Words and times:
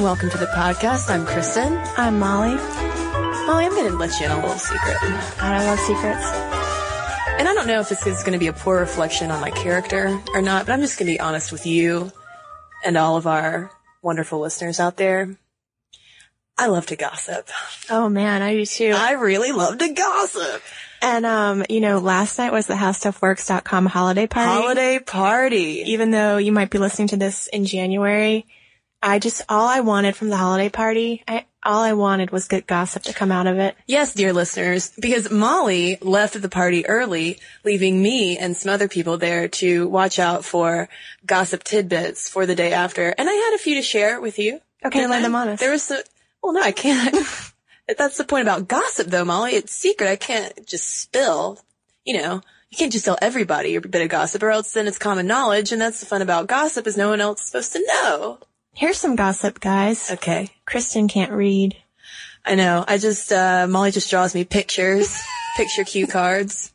and 0.00 0.06
welcome 0.06 0.30
to 0.30 0.38
the 0.38 0.46
podcast. 0.46 1.10
I'm 1.10 1.26
Kristen. 1.26 1.78
I'm 1.98 2.18
Molly. 2.18 2.54
Molly, 2.54 3.66
I'm 3.66 3.72
going 3.72 3.90
to 3.90 3.98
let 3.98 4.18
you 4.18 4.24
in 4.24 4.32
on 4.32 4.38
a 4.38 4.42
little 4.42 4.58
secret. 4.58 4.96
I 5.42 5.62
love 5.66 5.78
secrets. 5.80 6.24
And 7.38 7.46
I 7.46 7.52
don't 7.52 7.66
know 7.66 7.80
if 7.80 7.90
this 7.90 8.06
is 8.06 8.22
going 8.22 8.32
to 8.32 8.38
be 8.38 8.46
a 8.46 8.54
poor 8.54 8.80
reflection 8.80 9.30
on 9.30 9.42
my 9.42 9.50
character 9.50 10.18
or 10.32 10.40
not, 10.40 10.64
but 10.64 10.72
I'm 10.72 10.80
just 10.80 10.98
going 10.98 11.06
to 11.06 11.12
be 11.12 11.20
honest 11.20 11.52
with 11.52 11.66
you 11.66 12.10
and 12.82 12.96
all 12.96 13.18
of 13.18 13.26
our 13.26 13.70
wonderful 14.00 14.40
listeners 14.40 14.80
out 14.80 14.96
there. 14.96 15.36
I 16.56 16.68
love 16.68 16.86
to 16.86 16.96
gossip. 16.96 17.50
Oh 17.90 18.08
man, 18.08 18.40
I 18.40 18.54
do 18.54 18.64
too. 18.64 18.94
I 18.96 19.12
really 19.12 19.52
love 19.52 19.76
to 19.76 19.92
gossip. 19.92 20.62
and 21.02 21.26
um, 21.26 21.62
you 21.68 21.82
know, 21.82 21.98
last 21.98 22.38
night 22.38 22.52
was 22.52 22.66
the 22.66 22.74
HowStuffWorks.com 22.74 23.84
holiday 23.84 24.26
party. 24.26 24.62
Holiday 24.62 24.98
party. 24.98 25.82
Even 25.88 26.10
though 26.10 26.38
you 26.38 26.52
might 26.52 26.70
be 26.70 26.78
listening 26.78 27.08
to 27.08 27.18
this 27.18 27.48
in 27.48 27.66
January, 27.66 28.46
I 29.02 29.18
just 29.18 29.42
all 29.48 29.66
I 29.66 29.80
wanted 29.80 30.16
from 30.16 30.28
the 30.28 30.36
holiday 30.36 30.68
party, 30.68 31.22
I 31.26 31.46
all 31.62 31.82
I 31.82 31.92
wanted 31.92 32.30
was 32.30 32.48
good 32.48 32.66
gossip 32.66 33.02
to 33.04 33.14
come 33.14 33.32
out 33.32 33.46
of 33.46 33.58
it. 33.58 33.76
Yes, 33.86 34.14
dear 34.14 34.32
listeners, 34.32 34.92
because 34.98 35.30
Molly 35.30 35.98
left 36.00 36.40
the 36.40 36.48
party 36.48 36.86
early, 36.86 37.38
leaving 37.64 38.02
me 38.02 38.38
and 38.38 38.56
some 38.56 38.72
other 38.72 38.88
people 38.88 39.18
there 39.18 39.48
to 39.48 39.88
watch 39.88 40.18
out 40.18 40.44
for 40.44 40.88
gossip 41.26 41.64
tidbits 41.64 42.28
for 42.28 42.46
the 42.46 42.54
day 42.54 42.72
after. 42.72 43.14
And 43.16 43.28
I 43.28 43.32
had 43.32 43.54
a 43.54 43.58
few 43.58 43.74
to 43.76 43.82
share 43.82 44.20
with 44.20 44.38
you. 44.38 44.60
Okay, 44.84 45.06
lay 45.06 45.20
them 45.20 45.34
on 45.34 45.48
us. 45.48 45.60
There 45.60 45.70
was 45.70 45.82
some, 45.82 46.00
well, 46.42 46.54
no, 46.54 46.62
I 46.62 46.72
can't. 46.72 47.14
That's 47.98 48.16
the 48.16 48.24
point 48.24 48.42
about 48.42 48.68
gossip 48.68 49.08
though, 49.08 49.24
Molly. 49.24 49.52
It's 49.52 49.72
secret. 49.72 50.08
I 50.08 50.16
can't 50.16 50.66
just 50.66 51.00
spill, 51.00 51.58
you 52.04 52.18
know, 52.18 52.40
you 52.70 52.78
can't 52.78 52.92
just 52.92 53.04
tell 53.04 53.18
everybody 53.20 53.70
your 53.70 53.80
bit 53.80 54.02
of 54.02 54.08
gossip 54.08 54.42
or 54.42 54.50
else 54.50 54.72
then 54.72 54.86
it's 54.86 54.98
common 54.98 55.26
knowledge. 55.26 55.72
And 55.72 55.80
that's 55.80 56.00
the 56.00 56.06
fun 56.06 56.22
about 56.22 56.46
gossip 56.46 56.86
is 56.86 56.96
no 56.96 57.10
one 57.10 57.20
else 57.20 57.40
is 57.40 57.46
supposed 57.46 57.72
to 57.72 57.86
know. 57.86 58.38
Here's 58.74 58.96
some 58.98 59.16
gossip, 59.16 59.60
guys. 59.60 60.10
Okay. 60.10 60.48
Kristen 60.64 61.08
can't 61.08 61.32
read. 61.32 61.76
I 62.44 62.54
know. 62.54 62.84
I 62.86 62.98
just, 62.98 63.32
uh, 63.32 63.66
Molly 63.68 63.90
just 63.90 64.10
draws 64.10 64.34
me 64.34 64.44
pictures, 64.44 65.20
picture 65.56 65.84
cue 65.84 66.06
cards. 66.06 66.72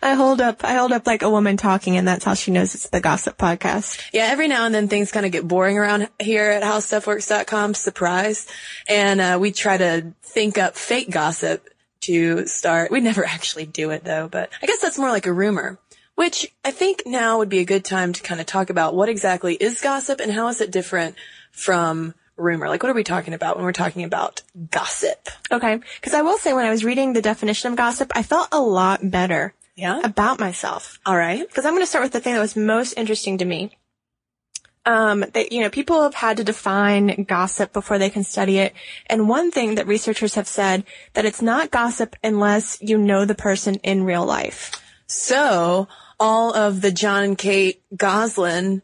I 0.00 0.14
hold 0.14 0.40
up, 0.40 0.64
I 0.64 0.74
hold 0.74 0.92
up 0.92 1.06
like 1.06 1.22
a 1.22 1.28
woman 1.28 1.56
talking, 1.56 1.96
and 1.96 2.06
that's 2.08 2.24
how 2.24 2.34
she 2.34 2.52
knows 2.52 2.74
it's 2.74 2.88
the 2.88 3.00
gossip 3.00 3.36
podcast. 3.36 4.00
Yeah, 4.12 4.28
every 4.30 4.48
now 4.48 4.64
and 4.64 4.74
then 4.74 4.88
things 4.88 5.10
kind 5.12 5.26
of 5.26 5.32
get 5.32 5.46
boring 5.46 5.76
around 5.76 6.08
here 6.18 6.50
at 6.50 6.62
howstuffworks.com, 6.62 7.74
surprise. 7.74 8.46
And, 8.88 9.20
uh, 9.20 9.38
we 9.40 9.50
try 9.52 9.76
to 9.76 10.12
think 10.22 10.56
up 10.56 10.76
fake 10.76 11.10
gossip 11.10 11.68
to 12.02 12.46
start. 12.46 12.90
We 12.90 13.00
never 13.00 13.24
actually 13.26 13.66
do 13.66 13.90
it 13.90 14.04
though, 14.04 14.28
but 14.28 14.50
I 14.62 14.66
guess 14.66 14.80
that's 14.80 14.98
more 14.98 15.10
like 15.10 15.26
a 15.26 15.32
rumor, 15.32 15.78
which 16.14 16.46
I 16.64 16.70
think 16.70 17.02
now 17.04 17.38
would 17.38 17.48
be 17.48 17.58
a 17.58 17.64
good 17.64 17.84
time 17.84 18.12
to 18.12 18.22
kind 18.22 18.40
of 18.40 18.46
talk 18.46 18.70
about 18.70 18.94
what 18.94 19.08
exactly 19.08 19.54
is 19.54 19.80
gossip 19.80 20.20
and 20.20 20.30
how 20.32 20.48
is 20.48 20.60
it 20.60 20.70
different 20.70 21.16
from 21.58 22.14
rumor? 22.36 22.68
Like 22.68 22.82
what 22.82 22.90
are 22.90 22.94
we 22.94 23.04
talking 23.04 23.34
about 23.34 23.56
when 23.56 23.64
we're 23.64 23.72
talking 23.72 24.04
about 24.04 24.42
gossip? 24.70 25.28
Okay, 25.50 25.80
because 26.00 26.14
I 26.14 26.22
will 26.22 26.38
say 26.38 26.52
when 26.52 26.66
I 26.66 26.70
was 26.70 26.84
reading 26.84 27.12
the 27.12 27.22
definition 27.22 27.70
of 27.70 27.76
gossip, 27.76 28.12
I 28.14 28.22
felt 28.22 28.48
a 28.52 28.60
lot 28.60 29.10
better 29.10 29.54
Yeah. 29.74 30.00
about 30.04 30.38
myself. 30.38 30.98
All 31.04 31.16
right. 31.16 31.46
because 31.46 31.64
I'm 31.64 31.72
going 31.72 31.82
to 31.82 31.86
start 31.86 32.04
with 32.04 32.12
the 32.12 32.20
thing 32.20 32.34
that 32.34 32.40
was 32.40 32.56
most 32.56 32.92
interesting 32.94 33.38
to 33.38 33.44
me. 33.44 33.76
Um, 34.86 35.20
that, 35.34 35.52
you 35.52 35.60
know, 35.60 35.68
people 35.68 36.02
have 36.04 36.14
had 36.14 36.38
to 36.38 36.44
define 36.44 37.24
gossip 37.28 37.74
before 37.74 37.98
they 37.98 38.08
can 38.08 38.24
study 38.24 38.58
it. 38.58 38.72
And 39.06 39.28
one 39.28 39.50
thing 39.50 39.74
that 39.74 39.86
researchers 39.86 40.34
have 40.36 40.48
said 40.48 40.84
that 41.12 41.26
it's 41.26 41.42
not 41.42 41.70
gossip 41.70 42.16
unless 42.24 42.78
you 42.80 42.96
know 42.96 43.26
the 43.26 43.34
person 43.34 43.74
in 43.82 44.04
real 44.04 44.24
life. 44.24 44.80
So 45.06 45.88
all 46.18 46.54
of 46.54 46.80
the 46.80 46.90
John 46.90 47.22
and 47.24 47.38
Kate 47.38 47.82
Gosselin 47.94 48.80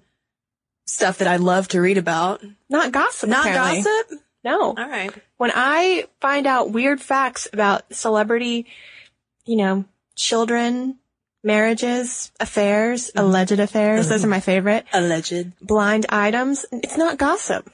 stuff 0.87 1.19
that 1.19 1.28
I 1.28 1.37
love 1.37 1.69
to 1.69 1.81
read 1.81 1.99
about, 1.99 2.43
Not 2.69 2.93
gossip. 2.93 3.28
not 3.28 3.47
apparently. 3.47 3.83
gossip. 3.83 4.21
No. 4.45 4.61
All 4.61 4.75
right. 4.75 5.11
When 5.39 5.50
I 5.55 6.05
find 6.21 6.47
out 6.47 6.71
weird 6.71 7.00
facts 7.00 7.49
about 7.53 7.95
celebrity, 7.95 8.67
you 9.47 9.56
know, 9.56 9.84
children, 10.15 10.99
marriages, 11.43 12.31
affairs, 12.39 13.09
mm-hmm. 13.09 13.21
alleged 13.21 13.59
affairs, 13.59 14.09
those 14.09 14.21
mm-hmm. 14.21 14.27
are 14.27 14.31
my 14.31 14.41
favorite. 14.41 14.87
Alleged. 14.93 15.53
blind 15.61 16.06
items, 16.11 16.67
it's 16.72 16.99
not 16.99 17.19
gossip. 17.19 17.71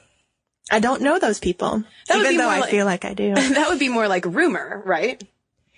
I 0.71 0.79
don't 0.79 1.01
know 1.01 1.19
those 1.19 1.39
people, 1.39 1.83
That 2.07 2.19
even 2.19 2.37
though 2.37 2.47
I 2.47 2.61
like- 2.61 2.69
feel 2.69 2.85
like 2.85 3.03
I 3.03 3.13
do. 3.13 3.33
that 3.35 3.67
would 3.69 3.79
be 3.79 3.89
more 3.89 4.07
like 4.07 4.25
rumor, 4.25 4.81
right? 4.85 5.21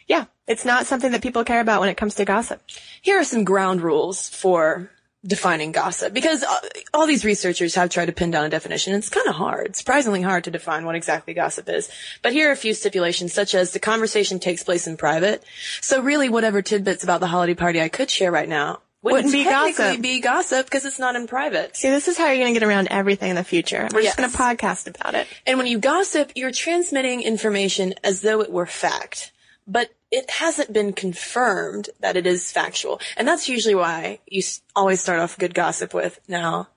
yeah, 0.07 0.25
it's 0.47 0.65
not 0.65 0.85
something 0.85 1.11
that 1.11 1.21
people 1.21 1.43
care 1.43 1.61
about 1.61 1.79
when 1.79 1.89
it 1.89 1.97
comes 1.97 2.15
to 2.15 2.25
gossip. 2.25 2.61
Here 3.01 3.19
are 3.19 3.23
some 3.23 3.43
ground 3.43 3.81
rules 3.81 4.29
for 4.29 4.91
defining 5.25 5.71
gossip 5.71 6.13
because 6.13 6.43
uh, 6.43 6.59
all 6.93 7.07
these 7.07 7.23
researchers 7.23 7.75
have 7.75 7.89
tried 7.89 8.07
to 8.07 8.11
pin 8.11 8.29
down 8.31 8.45
a 8.45 8.49
definition. 8.49 8.93
It's 8.93 9.09
kind 9.09 9.27
of 9.27 9.35
hard, 9.35 9.75
surprisingly 9.75 10.21
hard 10.21 10.43
to 10.45 10.51
define 10.51 10.85
what 10.85 10.95
exactly 10.95 11.33
gossip 11.33 11.69
is. 11.69 11.89
But 12.21 12.33
here 12.33 12.49
are 12.49 12.51
a 12.51 12.57
few 12.57 12.73
stipulations 12.73 13.33
such 13.33 13.55
as 13.55 13.71
the 13.71 13.79
conversation 13.79 14.39
takes 14.39 14.63
place 14.63 14.85
in 14.87 14.97
private. 14.97 15.43
So 15.81 16.01
really 16.01 16.27
whatever 16.29 16.61
tidbits 16.61 17.03
about 17.03 17.21
the 17.21 17.27
holiday 17.27 17.53
party 17.53 17.81
I 17.81 17.87
could 17.89 18.09
share 18.09 18.31
right 18.31 18.49
now 18.49 18.81
wouldn't, 19.01 19.25
Wouldn't 19.25 19.33
be 19.33 19.43
technically 19.43 19.83
gossip. 19.85 20.01
be 20.01 20.19
gossip 20.21 20.65
because 20.65 20.85
it's 20.85 20.99
not 20.99 21.15
in 21.17 21.27
private. 21.27 21.75
See, 21.75 21.89
this 21.89 22.07
is 22.07 22.17
how 22.17 22.27
you're 22.27 22.37
going 22.43 22.53
to 22.53 22.59
get 22.59 22.65
around 22.65 22.87
everything 22.89 23.29
in 23.29 23.35
the 23.35 23.43
future. 23.43 23.87
We're 23.93 23.99
Yes. 24.01 24.15
just 24.15 24.17
going 24.17 24.31
to 24.31 24.37
podcast 24.37 24.87
about 24.87 25.13
it. 25.15 25.27
And 25.45 25.57
when 25.57 25.67
you 25.67 25.77
gossip, 25.79 26.31
you're 26.35 26.51
transmitting 26.51 27.21
information 27.21 27.95
as 28.03 28.21
though 28.21 28.41
it 28.41 28.49
were 28.51 28.65
fact, 28.65 29.31
but 29.67 29.89
it 30.13 30.29
hasn't 30.29 30.71
been 30.71 30.93
confirmed 30.93 31.89
that 31.99 32.15
it 32.15 32.27
is 32.27 32.51
factual. 32.51 33.01
And 33.17 33.27
that's 33.27 33.49
usually 33.49 33.73
why 33.73 34.19
you 34.27 34.43
always 34.75 35.01
start 35.01 35.19
off 35.19 35.39
good 35.39 35.55
gossip 35.55 35.91
with, 35.91 36.19
now, 36.27 36.67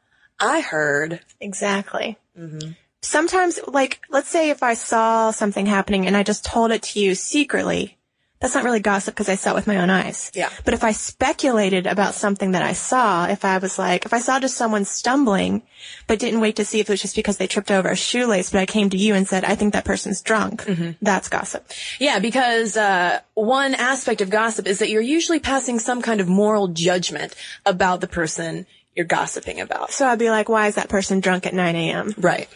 I 0.40 0.60
heard. 0.60 1.20
Exactly. 1.38 2.16
Mm-hmm. 2.36 2.70
Sometimes, 3.02 3.60
like, 3.68 4.00
let's 4.08 4.30
say 4.30 4.48
if 4.48 4.62
I 4.62 4.72
saw 4.72 5.32
something 5.32 5.66
happening 5.66 6.06
and 6.06 6.16
I 6.16 6.22
just 6.22 6.46
told 6.46 6.72
it 6.72 6.82
to 6.84 7.00
you 7.00 7.14
secretly, 7.14 7.98
that's 8.40 8.54
not 8.54 8.64
really 8.64 8.80
gossip 8.80 9.14
because 9.14 9.28
I 9.28 9.34
saw 9.34 9.52
it 9.52 9.54
with 9.54 9.66
my 9.66 9.78
own 9.78 9.88
eyes. 9.88 10.30
Yeah. 10.34 10.50
But 10.64 10.74
if 10.74 10.84
I 10.84 10.92
speculated 10.92 11.86
about 11.86 12.14
something 12.14 12.52
that 12.52 12.62
I 12.62 12.74
saw, 12.74 13.26
if 13.26 13.44
I 13.44 13.58
was 13.58 13.78
like, 13.78 14.04
if 14.04 14.12
I 14.12 14.20
saw 14.20 14.38
just 14.38 14.56
someone 14.56 14.84
stumbling, 14.84 15.62
but 16.06 16.18
didn't 16.18 16.40
wait 16.40 16.56
to 16.56 16.64
see 16.64 16.80
if 16.80 16.90
it 16.90 16.92
was 16.92 17.00
just 17.00 17.16
because 17.16 17.38
they 17.38 17.46
tripped 17.46 17.70
over 17.70 17.88
a 17.88 17.96
shoelace, 17.96 18.50
but 18.50 18.60
I 18.60 18.66
came 18.66 18.90
to 18.90 18.96
you 18.96 19.14
and 19.14 19.26
said, 19.26 19.44
I 19.44 19.54
think 19.54 19.72
that 19.72 19.84
person's 19.86 20.20
drunk, 20.20 20.64
that's 21.00 21.28
gossip. 21.28 21.70
Yeah, 21.98 22.18
because 22.18 22.76
uh, 22.76 23.20
one 23.34 23.74
aspect 23.74 24.20
of 24.20 24.28
gossip 24.28 24.66
is 24.66 24.80
that 24.80 24.90
you're 24.90 25.00
usually 25.00 25.40
passing 25.40 25.78
some 25.78 26.02
kind 26.02 26.20
of 26.20 26.28
moral 26.28 26.68
judgment 26.68 27.34
about 27.64 28.00
the 28.00 28.08
person 28.08 28.66
you're 28.94 29.06
gossiping 29.06 29.60
about. 29.60 29.92
So 29.92 30.06
I'd 30.06 30.18
be 30.18 30.30
like, 30.30 30.48
why 30.48 30.66
is 30.66 30.74
that 30.74 30.88
person 30.88 31.20
drunk 31.20 31.46
at 31.46 31.54
9 31.54 31.76
a.m.? 31.76 32.14
Right. 32.18 32.48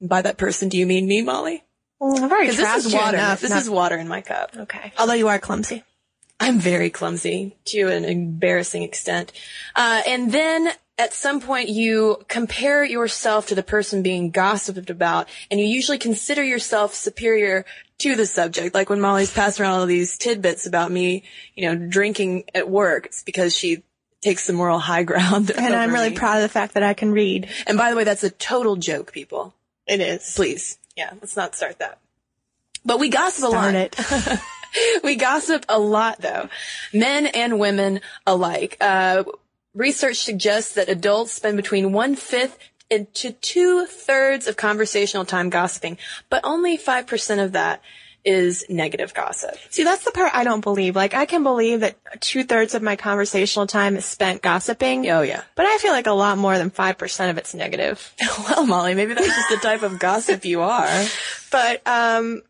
By 0.00 0.22
that 0.22 0.36
person, 0.36 0.68
do 0.68 0.76
you 0.76 0.86
mean 0.86 1.06
me, 1.06 1.22
Molly? 1.22 1.62
Well, 1.98 2.22
already 2.24 2.50
this 2.50 2.86
is 2.86 2.92
water. 2.92 3.16
enough, 3.16 3.40
this 3.40 3.50
not- 3.50 3.62
is 3.62 3.70
water 3.70 3.96
in 3.96 4.08
my 4.08 4.20
cup. 4.20 4.56
okay. 4.56 4.92
Although 4.98 5.14
you 5.14 5.28
are 5.28 5.38
clumsy. 5.38 5.82
I'm 6.38 6.58
very 6.58 6.90
clumsy 6.90 7.56
to 7.66 7.88
an 7.88 8.04
embarrassing 8.04 8.82
extent. 8.82 9.32
Uh, 9.74 10.02
and 10.06 10.30
then 10.32 10.70
at 10.98 11.14
some 11.14 11.40
point 11.40 11.70
you 11.70 12.18
compare 12.28 12.84
yourself 12.84 13.46
to 13.48 13.54
the 13.54 13.62
person 13.62 14.02
being 14.02 14.30
gossiped 14.30 14.90
about 14.90 15.28
and 15.50 15.58
you 15.58 15.66
usually 15.66 15.96
consider 15.98 16.44
yourself 16.44 16.94
superior 16.94 17.64
to 17.98 18.14
the 18.16 18.26
subject. 18.26 18.74
Like 18.74 18.90
when 18.90 19.00
Molly's 19.00 19.32
passing 19.32 19.64
around 19.64 19.80
all 19.80 19.86
these 19.86 20.18
tidbits 20.18 20.66
about 20.66 20.90
me, 20.92 21.22
you 21.54 21.64
know, 21.66 21.86
drinking 21.88 22.44
at 22.54 22.68
work, 22.68 23.06
it's 23.06 23.22
because 23.22 23.56
she 23.56 23.82
takes 24.20 24.46
the 24.46 24.52
moral 24.52 24.78
high 24.78 25.04
ground. 25.04 25.50
And 25.56 25.74
I'm 25.74 25.92
really 25.92 26.10
me. 26.10 26.16
proud 26.16 26.36
of 26.36 26.42
the 26.42 26.48
fact 26.50 26.74
that 26.74 26.82
I 26.82 26.92
can 26.92 27.12
read. 27.12 27.48
And 27.66 27.78
by 27.78 27.88
the 27.90 27.96
way, 27.96 28.04
that's 28.04 28.24
a 28.24 28.30
total 28.30 28.76
joke, 28.76 29.10
people. 29.12 29.54
It 29.86 30.00
is. 30.02 30.34
Please. 30.36 30.76
Yeah, 30.96 31.10
let's 31.20 31.36
not 31.36 31.54
start 31.54 31.78
that. 31.78 31.98
But 32.84 33.00
we 33.00 33.08
gossip 33.08 33.48
a 33.48 33.52
Darn 33.52 33.74
lot. 33.74 33.94
it. 33.98 34.40
we 35.04 35.16
gossip 35.16 35.64
a 35.68 35.78
lot 35.78 36.20
though. 36.20 36.48
Men 36.92 37.26
and 37.26 37.58
women 37.58 38.00
alike. 38.26 38.76
Uh, 38.80 39.24
research 39.74 40.18
suggests 40.18 40.74
that 40.74 40.88
adults 40.88 41.32
spend 41.32 41.56
between 41.56 41.92
one 41.92 42.16
fifth 42.16 42.58
and 42.90 43.12
to 43.14 43.32
two 43.32 43.86
thirds 43.86 44.46
of 44.46 44.56
conversational 44.56 45.24
time 45.24 45.50
gossiping, 45.50 45.98
but 46.30 46.40
only 46.44 46.78
5% 46.78 47.44
of 47.44 47.52
that 47.52 47.82
is 48.26 48.66
negative 48.68 49.14
gossip. 49.14 49.56
See, 49.70 49.84
that's 49.84 50.04
the 50.04 50.10
part 50.10 50.32
I 50.34 50.44
don't 50.44 50.60
believe. 50.60 50.96
Like, 50.96 51.14
I 51.14 51.26
can 51.26 51.44
believe 51.44 51.80
that 51.80 51.96
two 52.20 52.42
thirds 52.44 52.74
of 52.74 52.82
my 52.82 52.96
conversational 52.96 53.66
time 53.68 53.96
is 53.96 54.04
spent 54.04 54.42
gossiping. 54.42 55.08
Oh 55.08 55.22
yeah. 55.22 55.44
But 55.54 55.66
I 55.66 55.78
feel 55.78 55.92
like 55.92 56.08
a 56.08 56.12
lot 56.12 56.36
more 56.36 56.58
than 56.58 56.70
5% 56.70 57.30
of 57.30 57.38
it's 57.38 57.54
negative. 57.54 58.12
Well, 58.46 58.66
Molly, 58.66 58.94
maybe 58.94 59.14
that's 59.14 59.26
just 59.26 59.48
the 59.48 59.56
type 59.56 59.82
of 59.82 59.98
gossip 59.98 60.44
you 60.44 60.60
are. 60.62 61.04
But, 61.50 61.80
um, 61.86 62.42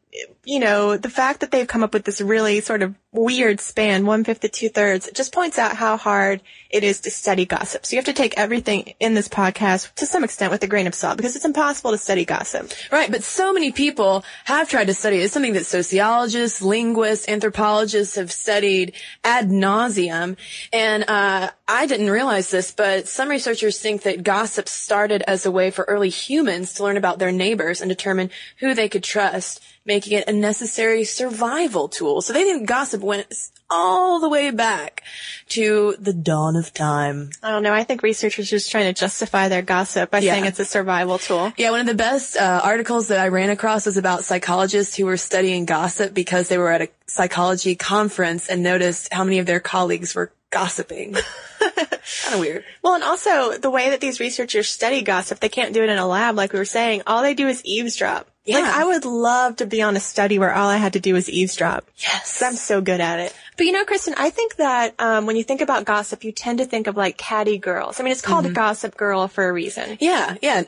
you 0.44 0.60
know, 0.60 0.96
the 0.96 1.10
fact 1.10 1.40
that 1.40 1.50
they've 1.50 1.66
come 1.66 1.82
up 1.82 1.92
with 1.92 2.04
this 2.04 2.20
really 2.20 2.60
sort 2.60 2.82
of 2.82 2.94
weird 3.12 3.60
span, 3.60 4.06
one 4.06 4.24
fifth 4.24 4.40
to 4.40 4.48
two 4.48 4.68
thirds, 4.68 5.10
just 5.12 5.32
points 5.32 5.58
out 5.58 5.76
how 5.76 5.96
hard 5.96 6.42
it 6.70 6.84
is 6.84 7.00
to 7.00 7.10
study 7.10 7.46
gossip. 7.46 7.86
So 7.86 7.96
you 7.96 7.98
have 7.98 8.06
to 8.06 8.12
take 8.12 8.36
everything 8.36 8.94
in 9.00 9.14
this 9.14 9.28
podcast 9.28 9.94
to 9.94 10.06
some 10.06 10.24
extent 10.24 10.52
with 10.52 10.62
a 10.62 10.66
grain 10.66 10.86
of 10.86 10.94
salt 10.94 11.16
because 11.16 11.34
it's 11.34 11.44
impossible 11.44 11.92
to 11.92 11.98
study 11.98 12.24
gossip. 12.24 12.72
Right, 12.92 13.10
but 13.10 13.24
so 13.24 13.52
many 13.52 13.72
people 13.72 14.24
have 14.44 14.68
tried 14.68 14.86
to 14.86 14.94
study 14.94 15.18
it. 15.18 15.24
It's 15.24 15.32
something 15.32 15.54
that 15.54 15.66
sociologists, 15.66 16.60
linguists, 16.60 17.28
anthropologists 17.28 18.16
have 18.16 18.30
studied 18.30 18.92
ad 19.24 19.48
nauseum. 19.48 20.36
And 20.72 21.04
uh, 21.08 21.50
I 21.66 21.86
didn't 21.86 22.10
realize 22.10 22.50
this, 22.50 22.70
but 22.70 23.08
some 23.08 23.28
researchers 23.28 23.78
think 23.78 24.02
that 24.02 24.22
gossip 24.22 24.68
started 24.68 25.22
as 25.26 25.46
a 25.46 25.50
way 25.50 25.70
for 25.70 25.84
early 25.84 26.10
humans 26.10 26.74
to 26.74 26.82
learn 26.82 26.96
about 26.96 27.18
their 27.18 27.32
neighbors 27.32 27.80
and 27.80 27.88
determine 27.88 28.30
who 28.58 28.74
they 28.74 28.88
could 28.88 29.02
trust, 29.02 29.62
making 29.86 30.18
it 30.18 30.28
a 30.28 30.32
necessary 30.32 31.04
survival 31.04 31.88
tool. 31.88 32.20
So 32.20 32.32
they 32.32 32.44
think 32.44 32.66
gossip 32.68 33.00
went 33.02 33.26
all 33.68 34.20
the 34.20 34.28
way 34.28 34.50
back 34.52 35.02
to 35.48 35.96
the 35.98 36.12
dawn 36.12 36.54
of 36.56 36.72
time. 36.72 37.30
I 37.42 37.50
don't 37.50 37.62
know. 37.64 37.72
I 37.72 37.82
think 37.82 38.02
researchers 38.02 38.46
are 38.46 38.50
just 38.50 38.70
trying 38.70 38.92
to 38.92 38.98
justify 38.98 39.48
their 39.48 39.62
gossip 39.62 40.10
by 40.10 40.18
Yeah. 40.18 40.34
saying 40.34 40.44
it's 40.44 40.60
a 40.60 40.64
survival 40.64 41.18
tool. 41.18 41.52
Yeah, 41.56 41.70
one 41.72 41.80
of 41.80 41.86
the 41.86 41.94
best 41.94 42.36
uh, 42.36 42.60
articles 42.62 43.08
that 43.08 43.18
I 43.18 43.28
ran 43.28 43.50
across 43.50 43.86
was 43.86 43.96
about 43.96 44.24
psychologists 44.24 44.94
who 44.96 45.06
were 45.06 45.16
studying 45.16 45.64
gossip 45.64 46.14
because 46.14 46.48
they 46.48 46.58
were 46.58 46.70
at 46.70 46.82
a 46.82 46.88
psychology 47.06 47.74
conference 47.74 48.48
and 48.48 48.62
noticed 48.62 49.12
how 49.12 49.24
many 49.24 49.38
of 49.40 49.46
their 49.46 49.60
colleagues 49.60 50.14
were 50.14 50.30
gossiping. 50.50 51.14
kind 51.60 52.34
of 52.34 52.40
weird. 52.40 52.64
Well, 52.82 52.94
and 52.94 53.04
also 53.04 53.58
the 53.58 53.70
way 53.70 53.90
that 53.90 54.00
these 54.00 54.20
researchers 54.20 54.68
study 54.68 55.02
gossip, 55.02 55.40
they 55.40 55.48
can't 55.48 55.74
do 55.74 55.82
it 55.82 55.90
in 55.90 55.98
a 55.98 56.06
lab 56.06 56.36
like 56.36 56.52
we 56.52 56.58
were 56.58 56.64
saying. 56.64 57.02
All 57.06 57.22
they 57.22 57.34
do 57.34 57.48
is 57.48 57.64
eavesdrop. 57.64 58.28
Yeah. 58.44 58.60
Like 58.60 58.72
I 58.74 58.84
would 58.84 59.04
love 59.04 59.56
to 59.56 59.66
be 59.66 59.82
on 59.82 59.96
a 59.96 60.00
study 60.00 60.38
where 60.38 60.54
all 60.54 60.68
I 60.68 60.76
had 60.76 60.92
to 60.92 61.00
do 61.00 61.14
was 61.14 61.28
eavesdrop. 61.28 61.84
Yes. 61.96 62.40
I'm 62.42 62.54
so 62.54 62.80
good 62.80 63.00
at 63.00 63.18
it. 63.18 63.34
But 63.56 63.66
you 63.66 63.72
know, 63.72 63.84
Kristen, 63.84 64.14
I 64.16 64.30
think 64.30 64.56
that 64.56 64.94
um, 65.00 65.26
when 65.26 65.34
you 65.34 65.42
think 65.42 65.60
about 65.62 65.84
gossip, 65.84 66.22
you 66.22 66.30
tend 66.30 66.58
to 66.58 66.64
think 66.64 66.86
of 66.86 66.96
like 66.96 67.16
catty 67.16 67.58
girls. 67.58 67.98
I 67.98 68.04
mean, 68.04 68.12
it's 68.12 68.22
called 68.22 68.44
Mm-hmm. 68.44 68.52
a 68.52 68.54
gossip 68.54 68.96
girl 68.96 69.26
for 69.26 69.48
a 69.48 69.52
reason. 69.52 69.98
Yeah, 70.00 70.36
yeah. 70.42 70.62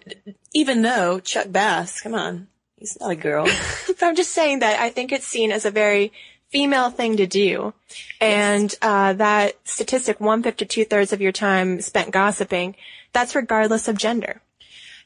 Even 0.54 0.82
though 0.82 1.20
Chuck 1.20 1.46
Bass, 1.52 2.00
come 2.00 2.14
on, 2.14 2.48
he's 2.78 2.98
not 3.00 3.10
a 3.12 3.16
girl. 3.16 3.46
But 3.86 4.02
I'm 4.02 4.16
just 4.16 4.32
saying 4.32 4.60
that 4.60 4.80
I 4.80 4.90
think 4.90 5.12
it's 5.12 5.26
seen 5.26 5.52
as 5.52 5.64
a 5.64 5.70
very 5.70 6.12
female 6.50 6.90
thing 6.90 7.16
to 7.18 7.26
do. 7.26 7.74
And 8.20 8.74
uh, 8.82 9.12
that 9.14 9.56
statistic, 9.64 10.20
one 10.20 10.42
fifth 10.42 10.58
to 10.58 10.66
two 10.66 10.84
thirds 10.84 11.12
of 11.12 11.20
your 11.20 11.32
time 11.32 11.80
spent 11.80 12.10
gossiping, 12.10 12.76
that's 13.12 13.34
regardless 13.34 13.88
of 13.88 13.96
gender. 13.98 14.40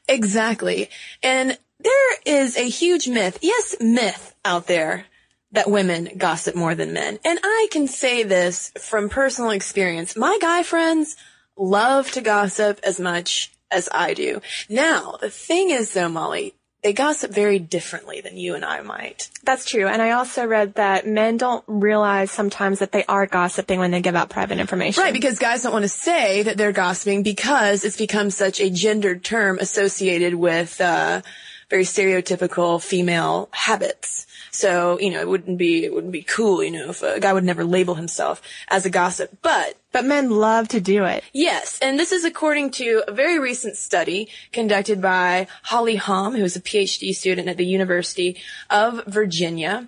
exactly. 0.07 0.89
And 1.21 1.57
there 1.79 2.13
is 2.25 2.57
a 2.57 2.69
huge 2.69 3.07
myth, 3.07 3.39
yes, 3.41 3.75
myth 3.79 4.35
out 4.45 4.67
there 4.67 5.05
that 5.51 5.69
women 5.69 6.09
gossip 6.17 6.55
more 6.55 6.75
than 6.75 6.93
men. 6.93 7.19
And 7.23 7.39
I 7.43 7.67
can 7.71 7.87
say 7.87 8.23
this 8.23 8.71
from 8.79 9.09
personal 9.09 9.51
experience. 9.51 10.15
My 10.15 10.37
guy 10.41 10.63
friends 10.63 11.15
love 11.57 12.09
to 12.11 12.21
gossip 12.21 12.79
as 12.83 12.99
much 12.99 13.51
as 13.69 13.87
I 13.91 14.13
do. 14.13 14.41
Now, 14.69 15.17
the 15.21 15.29
thing 15.29 15.69
is 15.69 15.93
though, 15.93 16.09
Molly, 16.09 16.55
they 16.83 16.93
gossip 16.93 17.31
very 17.31 17.59
differently 17.59 18.21
than 18.21 18.37
you 18.37 18.55
and 18.55 18.65
I 18.65 18.81
might. 18.81 19.29
That's 19.43 19.65
true. 19.65 19.87
And 19.87 20.01
I 20.01 20.11
also 20.11 20.45
read 20.45 20.75
that 20.75 21.07
men 21.07 21.37
don't 21.37 21.63
realize 21.67 22.29
sometimes 22.29 22.79
that 22.79 22.91
they 22.91 23.05
are 23.05 23.25
gossiping 23.25 23.79
when 23.79 23.91
they 23.91 24.01
give 24.01 24.15
out 24.15 24.29
private 24.29 24.59
information. 24.59 25.01
Right, 25.01 25.13
because 25.13 25.39
guys 25.39 25.63
don't 25.63 25.71
want 25.71 25.83
to 25.83 25.89
say 25.89 26.43
that 26.43 26.57
they're 26.57 26.73
gossiping 26.73 27.23
because 27.23 27.85
it's 27.85 27.97
become 27.97 28.29
such 28.29 28.59
a 28.59 28.69
gendered 28.69 29.23
term 29.23 29.59
associated 29.59 30.35
with 30.35 30.79
uh, 30.81 31.21
very 31.69 31.83
stereotypical 31.83 32.83
female 32.83 33.49
habits. 33.51 34.27
So, 34.51 34.99
you 34.99 35.09
know, 35.09 35.21
it 35.21 35.27
wouldn't 35.27 35.57
be 35.57 35.85
it 35.85 35.93
wouldn't 35.93 36.13
be 36.13 36.21
cool, 36.21 36.63
you 36.63 36.71
know, 36.71 36.89
if 36.89 37.01
a 37.01 37.19
guy 37.19 37.33
would 37.33 37.43
never 37.43 37.63
label 37.63 37.95
himself 37.95 38.41
as 38.67 38.85
a 38.85 38.89
gossip. 38.89 39.37
But 39.41 39.75
But 39.93 40.05
men 40.05 40.31
love 40.31 40.67
to 40.69 40.81
do 40.81 41.05
it. 41.05 41.23
Yes, 41.31 41.79
and 41.79 41.97
this 41.97 42.11
is 42.11 42.25
according 42.25 42.71
to 42.71 43.03
a 43.07 43.11
very 43.11 43.39
recent 43.39 43.77
study 43.77 44.27
conducted 44.51 45.01
by 45.01 45.47
Holly 45.61 45.95
Hom, 45.95 46.35
who 46.35 46.43
is 46.43 46.55
a 46.55 46.61
PhD 46.61 47.15
student 47.15 47.47
at 47.47 47.57
the 47.57 47.65
University 47.65 48.35
of 48.69 49.05
Virginia. 49.05 49.87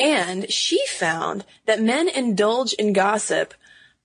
And 0.00 0.50
she 0.50 0.84
found 0.86 1.44
that 1.66 1.82
men 1.82 2.08
indulge 2.08 2.72
in 2.72 2.94
gossip 2.94 3.52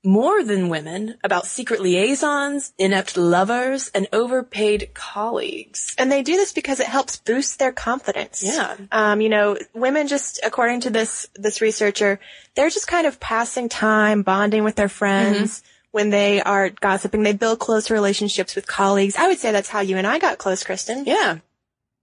more 0.07 0.41
than 0.41 0.69
women 0.69 1.17
about 1.21 1.45
secret 1.45 1.81
liaisons, 1.81 2.71
inept 2.77 3.17
lovers, 3.17 3.91
and 3.93 4.07
overpaid 4.13 4.91
colleagues. 4.93 5.93
And 5.97 6.09
they 6.09 6.23
do 6.23 6.37
this 6.37 6.53
because 6.53 6.79
it 6.79 6.87
helps 6.87 7.17
boost 7.17 7.59
their 7.59 7.73
confidence. 7.73 8.41
Yeah. 8.41 8.77
Um, 8.89 9.19
you 9.19 9.27
know, 9.27 9.57
women 9.73 10.07
just, 10.07 10.39
according 10.45 10.79
to 10.81 10.89
this, 10.89 11.27
this 11.35 11.59
researcher, 11.59 12.21
they're 12.55 12.69
just 12.69 12.87
kind 12.87 13.05
of 13.05 13.19
passing 13.19 13.67
time, 13.67 14.23
bonding 14.23 14.63
with 14.63 14.75
their 14.75 14.89
friends. 14.89 15.61
When 15.91 16.09
they 16.09 16.41
are 16.41 16.69
gossiping, 16.69 17.23
they 17.23 17.33
build 17.33 17.59
close 17.59 17.89
relationships 17.89 18.55
with 18.55 18.67
colleagues. 18.67 19.15
I 19.17 19.27
would 19.27 19.39
say 19.39 19.51
that's 19.51 19.69
how 19.69 19.81
you 19.81 19.97
and 19.97 20.07
I 20.07 20.19
got 20.19 20.37
close, 20.37 20.63
Kristen. 20.63 21.05
Yeah. 21.05 21.39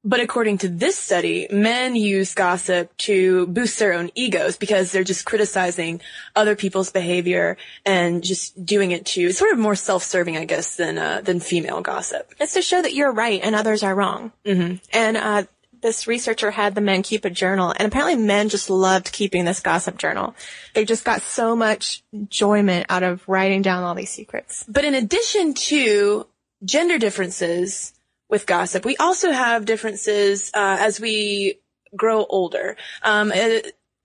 But 0.05 0.21
according 0.21 0.59
to 0.59 0.69
this 0.69 0.99
study, 0.99 1.49
men 1.51 1.97
use 1.97 2.35
gossip 2.35 2.95
to 2.99 3.47
boost 3.47 3.79
their 3.79 3.95
own 3.95 4.11
egos 4.15 4.59
because 4.59 4.93
they're 4.93 5.03
just 5.03 5.25
criticizing 5.25 6.03
other 6.37 6.55
people's 6.57 6.91
behavior 6.91 7.57
and 7.87 8.23
just 8.23 8.67
doing 8.67 8.91
it 8.91 9.07
to 9.07 9.33
sort 9.33 9.53
of 9.53 9.59
more 9.59 9.75
self-serving, 9.75 10.37
I 10.37 10.45
guess, 10.45 10.77
than 10.77 10.99
uh, 10.99 11.23
than 11.23 11.41
female 11.41 11.81
gossip. 11.81 12.35
It's 12.39 12.53
to 12.53 12.61
show 12.61 12.83
that 12.83 12.93
you're 12.93 13.13
right 13.13 13.41
and 13.43 13.55
others 13.55 13.83
are 13.83 13.95
wrong. 13.95 14.33
Mm-hmm. 14.45 14.77
And 14.93 15.17
uh, 15.17 15.45
this 15.81 16.07
researcher 16.07 16.51
had 16.51 16.75
the 16.75 16.83
men 16.83 17.03
keep 17.03 17.25
a 17.25 17.31
journal, 17.31 17.73
and 17.75 17.87
apparently 17.89 18.17
men 18.17 18.51
just 18.51 18.69
loved 18.69 19.11
keeping 19.11 19.47
this 19.47 19.61
gossip 19.61 19.97
journal. 19.97 20.35
They 20.75 20.85
just 20.85 21.05
got 21.05 21.23
so 21.23 21.57
much 21.57 22.03
enjoyment 22.13 22.87
out 22.91 23.03
of 23.03 23.27
writing 23.27 23.63
down 23.63 23.85
all 23.85 23.95
these 23.95 24.11
secrets. 24.11 24.67
But 24.69 24.85
in 24.85 24.95
addition 24.95 25.55
to 25.55 26.27
gender 26.63 26.99
differences 26.99 27.94
with 28.28 28.47
gossip, 28.47 28.85
we 28.85 28.97
also 28.97 29.31
have 29.31 29.64
differences 29.64 30.50
uh, 30.54 30.76
as 30.81 31.00
we 31.00 31.61
grow 31.97 32.25
older. 32.25 32.76
Um, 33.02 33.33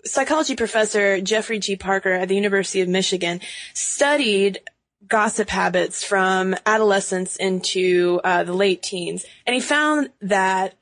psychology 0.05 0.55
professor 0.55 1.21
Jeffrey 1.21 1.59
G. 1.59 1.75
Parker 1.75 2.11
at 2.11 2.27
the 2.27 2.35
University 2.35 2.81
of 2.81 2.88
Michigan 2.88 3.41
studied 3.73 4.59
gossip 5.07 5.49
habits 5.49 6.03
from 6.03 6.55
adolescence 6.65 7.35
into 7.38 8.19
uh, 8.23 8.43
the 8.43 8.53
late 8.53 8.83
teens, 8.83 9.25
and 9.45 9.53
he 9.53 9.61
found 9.61 10.09
that 10.21 10.75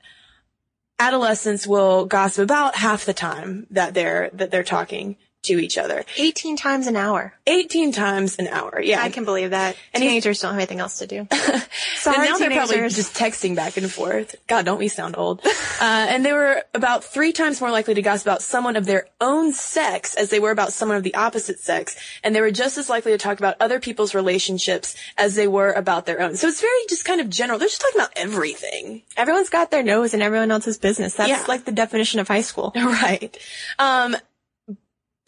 adolescents 0.98 1.66
will 1.66 2.04
gossip 2.04 2.42
about 2.42 2.74
half 2.74 3.04
the 3.04 3.14
time 3.14 3.66
that 3.70 3.94
they're 3.94 4.30
that 4.32 4.50
they're 4.50 4.64
talking 4.64 5.16
to 5.48 5.58
each 5.62 5.76
other. 5.78 6.04
18 6.16 6.56
times 6.56 6.86
an 6.86 6.96
hour. 6.96 7.34
18 7.46 7.92
times 7.92 8.36
an 8.38 8.48
hour. 8.48 8.80
Yeah. 8.80 9.02
I 9.02 9.08
can 9.10 9.24
believe 9.24 9.50
that. 9.50 9.76
And 9.92 10.02
Teenagers 10.02 10.40
don't 10.40 10.52
have 10.52 10.58
anything 10.58 10.80
else 10.80 10.98
to 10.98 11.06
do. 11.06 11.26
and 11.30 11.68
Sorry, 11.96 12.28
now 12.28 12.38
they're 12.38 12.50
probably 12.50 12.76
teenagers. 12.76 12.96
just 12.96 13.14
texting 13.14 13.54
back 13.56 13.76
and 13.76 13.90
forth. 13.90 14.36
God, 14.46 14.64
don't 14.64 14.78
we 14.78 14.88
sound 14.88 15.16
old? 15.16 15.40
uh, 15.46 15.52
and 15.80 16.24
they 16.24 16.32
were 16.32 16.62
about 16.74 17.04
three 17.04 17.32
times 17.32 17.60
more 17.60 17.70
likely 17.70 17.94
to 17.94 18.02
gossip 18.02 18.26
about 18.26 18.42
someone 18.42 18.76
of 18.76 18.86
their 18.86 19.06
own 19.20 19.52
sex 19.52 20.14
as 20.14 20.30
they 20.30 20.40
were 20.40 20.50
about 20.50 20.72
someone 20.72 20.96
of 20.96 21.02
the 21.02 21.14
opposite 21.14 21.58
sex. 21.58 21.96
And 22.22 22.34
they 22.34 22.40
were 22.40 22.50
just 22.50 22.78
as 22.78 22.88
likely 22.88 23.12
to 23.12 23.18
talk 23.18 23.38
about 23.38 23.56
other 23.60 23.80
people's 23.80 24.14
relationships 24.14 24.94
as 25.16 25.34
they 25.34 25.48
were 25.48 25.72
about 25.72 26.06
their 26.06 26.20
own. 26.20 26.36
So 26.36 26.48
it's 26.48 26.60
very 26.60 26.72
just 26.88 27.04
kind 27.04 27.20
of 27.20 27.28
general. 27.30 27.58
They're 27.58 27.68
just 27.68 27.80
talking 27.80 28.00
about 28.00 28.12
everything. 28.16 29.02
Everyone's 29.16 29.48
got 29.48 29.70
their 29.70 29.82
nose 29.82 30.14
in 30.14 30.22
everyone 30.22 30.50
else's 30.50 30.78
business. 30.78 31.14
That's 31.14 31.28
Yeah. 31.30 31.44
like 31.48 31.64
the 31.64 31.72
definition 31.72 32.20
of 32.20 32.28
high 32.28 32.42
school. 32.42 32.72
Right. 32.88 33.36
Um, 33.78 34.16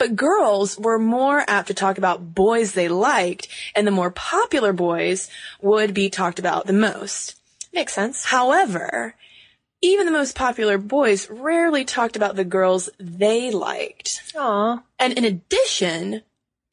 but 0.00 0.16
girls 0.16 0.78
were 0.78 0.98
more 0.98 1.44
apt 1.46 1.68
to 1.68 1.74
talk 1.74 1.98
about 1.98 2.34
boys 2.34 2.72
they 2.72 2.88
liked, 2.88 3.46
and 3.76 3.86
the 3.86 3.90
more 3.92 4.10
popular 4.10 4.72
boys 4.72 5.28
would 5.60 5.92
be 5.92 6.08
talked 6.08 6.38
about 6.38 6.66
the 6.66 6.72
most. 6.72 7.38
Makes 7.70 7.92
sense. 7.92 8.24
However, 8.24 9.14
even 9.82 10.06
the 10.06 10.12
most 10.12 10.34
popular 10.34 10.78
boys 10.78 11.28
rarely 11.28 11.84
talked 11.84 12.16
about 12.16 12.34
the 12.34 12.46
girls 12.46 12.88
they 12.98 13.50
liked. 13.50 14.22
Aw. 14.36 14.82
And 14.98 15.12
in 15.12 15.24
addition, 15.26 16.22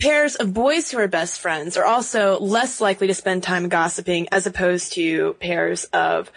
pairs 0.01 0.35
of 0.35 0.53
boys 0.53 0.89
who 0.89 0.97
are 0.97 1.07
best 1.09 1.41
friends 1.41 1.75
are 1.75 1.85
also 1.85 2.39
less 2.39 2.79
likely 2.79 3.07
to 3.07 3.13
spend 3.13 3.43
time 3.43 3.67
gossiping 3.67 4.29
as 4.31 4.47
opposed 4.47 4.93
to 4.93 5.33
pairs 5.41 5.83
of 5.91 6.31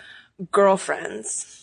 girlfriends. 0.50 1.59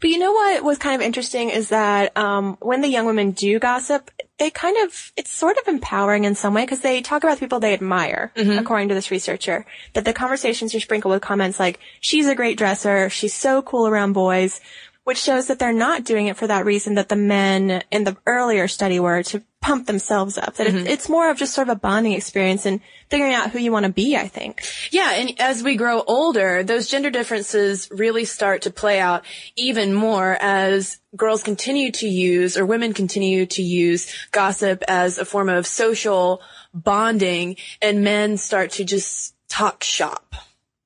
But 0.00 0.10
you 0.10 0.18
know 0.18 0.32
what 0.32 0.64
was 0.64 0.78
kind 0.78 0.94
of 0.94 1.04
interesting 1.04 1.50
is 1.50 1.70
that 1.70 2.16
um, 2.16 2.56
when 2.60 2.80
the 2.80 2.88
young 2.88 3.06
women 3.06 3.32
do 3.32 3.58
gossip, 3.58 4.10
they 4.38 4.50
kind 4.50 4.76
of 4.84 5.12
it's 5.16 5.32
sort 5.32 5.56
of 5.58 5.66
empowering 5.66 6.24
in 6.24 6.34
some 6.34 6.54
way 6.54 6.62
because 6.62 6.80
they 6.80 7.02
talk 7.02 7.24
about 7.24 7.38
the 7.38 7.40
people 7.40 7.58
they 7.58 7.74
admire, 7.74 8.32
according 8.36 8.88
to 8.88 8.94
this 8.94 9.10
researcher. 9.10 9.66
That 9.94 10.04
the 10.04 10.12
conversations 10.12 10.74
are 10.74 10.80
sprinkled 10.80 11.12
with 11.12 11.22
comments 11.22 11.58
like 11.58 11.80
"She's 12.00 12.26
a 12.28 12.34
great 12.34 12.56
dresser," 12.56 13.10
"She's 13.10 13.34
so 13.34 13.62
cool 13.62 13.88
around 13.88 14.12
boys," 14.12 14.60
which 15.08 15.16
shows 15.16 15.46
that 15.46 15.58
they're 15.58 15.72
not 15.72 16.04
doing 16.04 16.26
it 16.26 16.36
for 16.36 16.46
that 16.46 16.66
reason 16.66 16.96
that 16.96 17.08
the 17.08 17.16
men 17.16 17.82
in 17.90 18.04
the 18.04 18.14
earlier 18.26 18.68
study 18.68 19.00
were 19.00 19.22
to 19.22 19.42
pump 19.62 19.86
themselves 19.86 20.36
up. 20.36 20.56
That 20.56 20.66
it's, 20.66 20.76
mm-hmm. 20.76 20.86
it's 20.86 21.08
more 21.08 21.30
of 21.30 21.38
just 21.38 21.54
sort 21.54 21.66
of 21.66 21.78
a 21.78 21.80
bonding 21.80 22.12
experience 22.12 22.66
and 22.66 22.80
figuring 23.08 23.32
out 23.32 23.50
who 23.50 23.58
you 23.58 23.72
want 23.72 23.86
to 23.86 23.90
be. 23.90 24.18
I 24.18 24.28
think. 24.28 24.62
Yeah, 24.90 25.12
and 25.12 25.40
as 25.40 25.62
we 25.62 25.76
grow 25.76 26.02
older, 26.02 26.62
those 26.62 26.88
gender 26.88 27.08
differences 27.08 27.88
really 27.90 28.26
start 28.26 28.60
to 28.62 28.70
play 28.70 29.00
out 29.00 29.24
even 29.56 29.94
more 29.94 30.36
as 30.42 30.98
girls 31.16 31.42
continue 31.42 31.90
to 31.92 32.06
use 32.06 32.58
or 32.58 32.66
women 32.66 32.92
continue 32.92 33.46
to 33.46 33.62
use 33.62 34.14
gossip 34.30 34.84
as 34.88 35.16
a 35.16 35.24
form 35.24 35.48
of 35.48 35.66
social 35.66 36.42
bonding 36.74 37.56
and 37.80 38.04
men 38.04 38.36
start 38.36 38.72
to 38.72 38.84
just 38.84 39.34
talk 39.48 39.82
shop. 39.82 40.34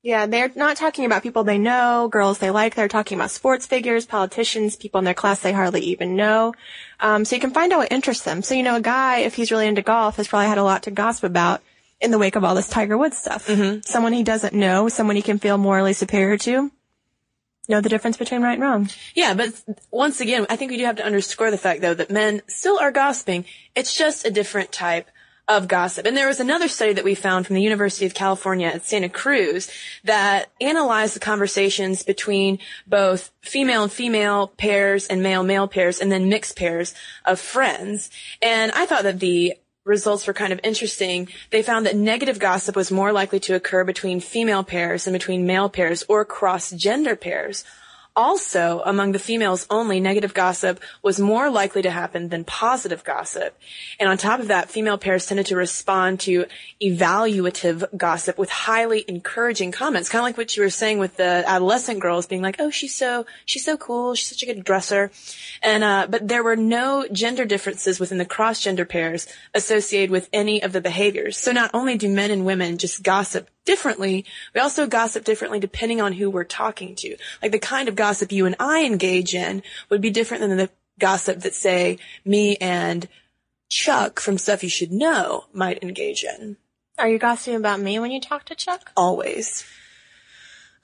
Yeah, 0.02 0.26
they're 0.26 0.50
not 0.56 0.76
talking 0.76 1.04
about 1.04 1.22
people 1.22 1.44
they 1.44 1.58
know, 1.58 2.08
girls 2.10 2.38
they 2.38 2.50
like. 2.50 2.74
They're 2.74 2.88
talking 2.88 3.16
about 3.16 3.30
sports 3.30 3.66
figures, 3.66 4.04
politicians, 4.04 4.74
people 4.74 4.98
in 4.98 5.04
their 5.04 5.14
class 5.14 5.38
they 5.40 5.52
hardly 5.52 5.80
even 5.82 6.16
know. 6.16 6.54
Um, 6.98 7.24
so 7.24 7.36
you 7.36 7.40
can 7.40 7.52
find 7.52 7.72
out 7.72 7.78
what 7.78 7.92
interests 7.92 8.24
them. 8.24 8.42
So, 8.42 8.54
you 8.54 8.64
know, 8.64 8.76
a 8.76 8.80
guy, 8.80 9.18
if 9.18 9.36
he's 9.36 9.52
really 9.52 9.68
into 9.68 9.82
golf, 9.82 10.16
has 10.16 10.26
probably 10.26 10.48
had 10.48 10.58
a 10.58 10.64
lot 10.64 10.82
to 10.84 10.90
gossip 10.90 11.24
about 11.24 11.62
in 12.00 12.10
the 12.10 12.18
wake 12.18 12.34
of 12.34 12.42
all 12.42 12.56
this 12.56 12.68
Tiger 12.68 12.98
Woods 12.98 13.16
stuff. 13.16 13.48
Someone 13.84 14.12
he 14.12 14.24
doesn't 14.24 14.54
know, 14.54 14.88
someone 14.88 15.14
he 15.14 15.22
can 15.22 15.38
feel 15.38 15.56
morally 15.56 15.92
superior 15.92 16.36
to. 16.38 16.72
Know 17.68 17.80
the 17.80 17.88
difference 17.88 18.16
between 18.16 18.42
right 18.42 18.54
and 18.54 18.62
wrong. 18.62 18.90
Yeah, 19.14 19.34
but 19.34 19.62
once 19.92 20.20
again, 20.20 20.46
I 20.50 20.56
think 20.56 20.72
we 20.72 20.78
do 20.78 20.84
have 20.84 20.96
to 20.96 21.06
underscore 21.06 21.52
the 21.52 21.56
fact 21.56 21.80
though 21.80 21.94
that 21.94 22.10
men 22.10 22.42
still 22.48 22.76
are 22.80 22.90
gossiping. 22.90 23.44
It's 23.76 23.96
just 23.96 24.26
a 24.26 24.32
different 24.32 24.72
type 24.72 25.08
of 25.56 25.68
gossip. 25.68 26.06
And 26.06 26.16
there 26.16 26.28
was 26.28 26.40
another 26.40 26.68
study 26.68 26.92
that 26.94 27.04
we 27.04 27.14
found 27.14 27.46
from 27.46 27.54
the 27.54 27.62
University 27.62 28.06
of 28.06 28.14
California 28.14 28.68
at 28.68 28.84
Santa 28.84 29.08
Cruz 29.08 29.70
that 30.04 30.50
analyzed 30.60 31.14
the 31.14 31.20
conversations 31.20 32.02
between 32.02 32.58
both 32.86 33.30
female 33.40 33.84
and 33.84 33.92
female 33.92 34.48
pairs 34.48 35.06
and 35.06 35.22
male 35.22 35.42
male 35.42 35.68
pairs 35.68 36.00
and 36.00 36.10
then 36.10 36.28
mixed 36.28 36.56
pairs 36.56 36.94
of 37.24 37.38
friends. 37.38 38.10
And 38.40 38.72
I 38.72 38.86
thought 38.86 39.04
that 39.04 39.20
the 39.20 39.54
results 39.84 40.26
were 40.26 40.32
kind 40.32 40.52
of 40.52 40.60
interesting. 40.62 41.28
They 41.50 41.62
found 41.62 41.86
that 41.86 41.96
negative 41.96 42.38
gossip 42.38 42.76
was 42.76 42.90
more 42.90 43.12
likely 43.12 43.40
to 43.40 43.54
occur 43.54 43.84
between 43.84 44.20
female 44.20 44.62
pairs 44.62 45.04
than 45.04 45.12
between 45.12 45.46
male 45.46 45.68
pairs 45.68 46.04
or 46.08 46.24
cross 46.24 46.70
gender 46.70 47.16
pairs. 47.16 47.64
Also, 48.14 48.82
among 48.84 49.12
the 49.12 49.18
females 49.18 49.66
only, 49.70 49.98
negative 49.98 50.34
gossip 50.34 50.80
was 51.02 51.18
more 51.18 51.48
likely 51.50 51.80
to 51.80 51.90
happen 51.90 52.28
than 52.28 52.44
positive 52.44 53.02
gossip. 53.04 53.58
And 53.98 54.08
on 54.08 54.18
top 54.18 54.40
of 54.40 54.48
that, 54.48 54.68
female 54.70 54.98
pairs 54.98 55.24
tended 55.24 55.46
to 55.46 55.56
respond 55.56 56.20
to 56.20 56.44
evaluative 56.82 57.84
gossip 57.96 58.36
with 58.36 58.50
highly 58.50 59.04
encouraging 59.08 59.72
comments, 59.72 60.10
kind 60.10 60.20
of 60.20 60.24
like 60.24 60.36
what 60.36 60.54
you 60.56 60.62
were 60.62 60.68
saying 60.70 60.98
with 60.98 61.16
the 61.16 61.42
adolescent 61.46 62.00
girls 62.00 62.26
being 62.26 62.42
like, 62.42 62.56
"Oh, 62.58 62.70
she's 62.70 62.94
so 62.94 63.24
she's 63.46 63.64
so 63.64 63.78
cool, 63.78 64.14
she's 64.14 64.28
such 64.28 64.42
a 64.42 64.46
good 64.46 64.62
dresser," 64.62 65.10
and 65.62 65.82
uh, 65.82 66.06
but 66.08 66.28
there 66.28 66.44
were 66.44 66.56
no 66.56 67.06
gender 67.10 67.46
differences 67.46 67.98
within 67.98 68.18
the 68.18 68.26
cross-gender 68.26 68.84
pairs 68.84 69.26
associated 69.54 70.10
with 70.10 70.28
any 70.32 70.62
of 70.62 70.72
the 70.72 70.80
behaviors. 70.82 71.38
So 71.38 71.52
not 71.52 71.70
only 71.72 71.96
do 71.96 72.08
men 72.10 72.30
and 72.30 72.44
women 72.44 72.76
just 72.76 73.02
gossip 73.02 73.48
differently, 73.64 74.24
we 74.54 74.60
also 74.60 74.86
gossip 74.86 75.24
differently 75.24 75.60
depending 75.60 76.00
on 76.00 76.12
who 76.12 76.30
we're 76.30 76.44
talking 76.44 76.94
to. 76.96 77.16
Like 77.42 77.52
the 77.52 77.58
kind 77.58 77.88
of 77.88 77.96
gossip 77.96 78.32
you 78.32 78.46
and 78.46 78.56
I 78.58 78.84
engage 78.84 79.34
in 79.34 79.62
would 79.90 80.00
be 80.00 80.10
different 80.10 80.42
than 80.42 80.56
the 80.56 80.70
gossip 80.98 81.40
that 81.40 81.54
say 81.54 81.98
me 82.24 82.56
and 82.56 83.08
Chuck 83.68 84.20
from 84.20 84.38
Stuff 84.38 84.62
You 84.62 84.68
Should 84.68 84.92
Know 84.92 85.44
might 85.52 85.82
engage 85.82 86.24
in. 86.24 86.56
Are 86.98 87.08
you 87.08 87.18
gossiping 87.18 87.56
about 87.56 87.80
me 87.80 87.98
when 87.98 88.10
you 88.10 88.20
talk 88.20 88.44
to 88.46 88.54
Chuck? 88.54 88.90
Always. 88.96 89.64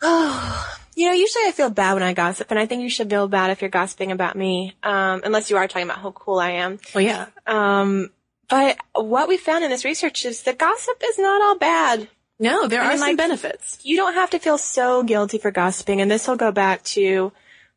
Oh, 0.01 0.79
You 0.99 1.07
know, 1.07 1.15
usually 1.15 1.45
I 1.45 1.53
feel 1.53 1.71
bad 1.71 1.95
when 1.95 2.03
I 2.03 2.13
gossip, 2.13 2.51
and 2.51 2.59
I 2.59 2.67
think 2.67 2.83
you 2.83 2.91
should 2.91 3.09
feel 3.09 3.29
bad 3.29 3.53
if 3.53 3.61
you're 3.61 3.71
gossiping 3.71 4.11
about 4.11 4.35
me, 4.35 4.75
um, 4.83 5.21
unless 5.23 5.49
you 5.49 5.57
are 5.57 5.69
talking 5.69 5.87
about 5.87 6.01
how 6.01 6.11
cool 6.11 6.41
I 6.41 6.51
am. 6.51 6.81
Well, 6.93 7.05
yeah. 7.05 7.27
Um, 7.47 8.11
but 8.49 8.79
what 8.95 9.29
we 9.29 9.37
found 9.37 9.63
in 9.63 9.71
this 9.71 9.85
research 9.85 10.25
is 10.25 10.43
that 10.43 10.59
gossip 10.59 11.01
is 11.05 11.21
not 11.21 11.41
all 11.41 11.57
bad. 11.57 12.09
No, 12.39 12.69
there 12.69 12.81
I 12.83 12.95
are 12.95 12.99
some 12.99 13.09
like- 13.09 13.17
benefits. 13.17 13.79
You 13.83 13.97
don't 13.97 14.15
have 14.15 14.31
to 14.31 14.39
feel 14.39 14.59
so 14.59 15.03
guilty 15.03 15.39
for 15.39 15.51
gossiping, 15.51 16.01
and 16.01 16.11
this 16.11 16.29
will 16.29 16.37
go 16.37 16.53
back 16.53 16.83
to 16.85 17.33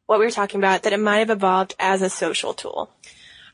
what 0.05 0.19
we 0.19 0.25
were 0.25 0.31
talking 0.31 0.59
about, 0.59 0.83
that 0.83 0.93
it 0.93 0.99
might 0.99 1.19
have 1.19 1.29
evolved 1.29 1.73
as 1.79 2.01
a 2.01 2.09
social 2.09 2.53
tool. 2.53 2.89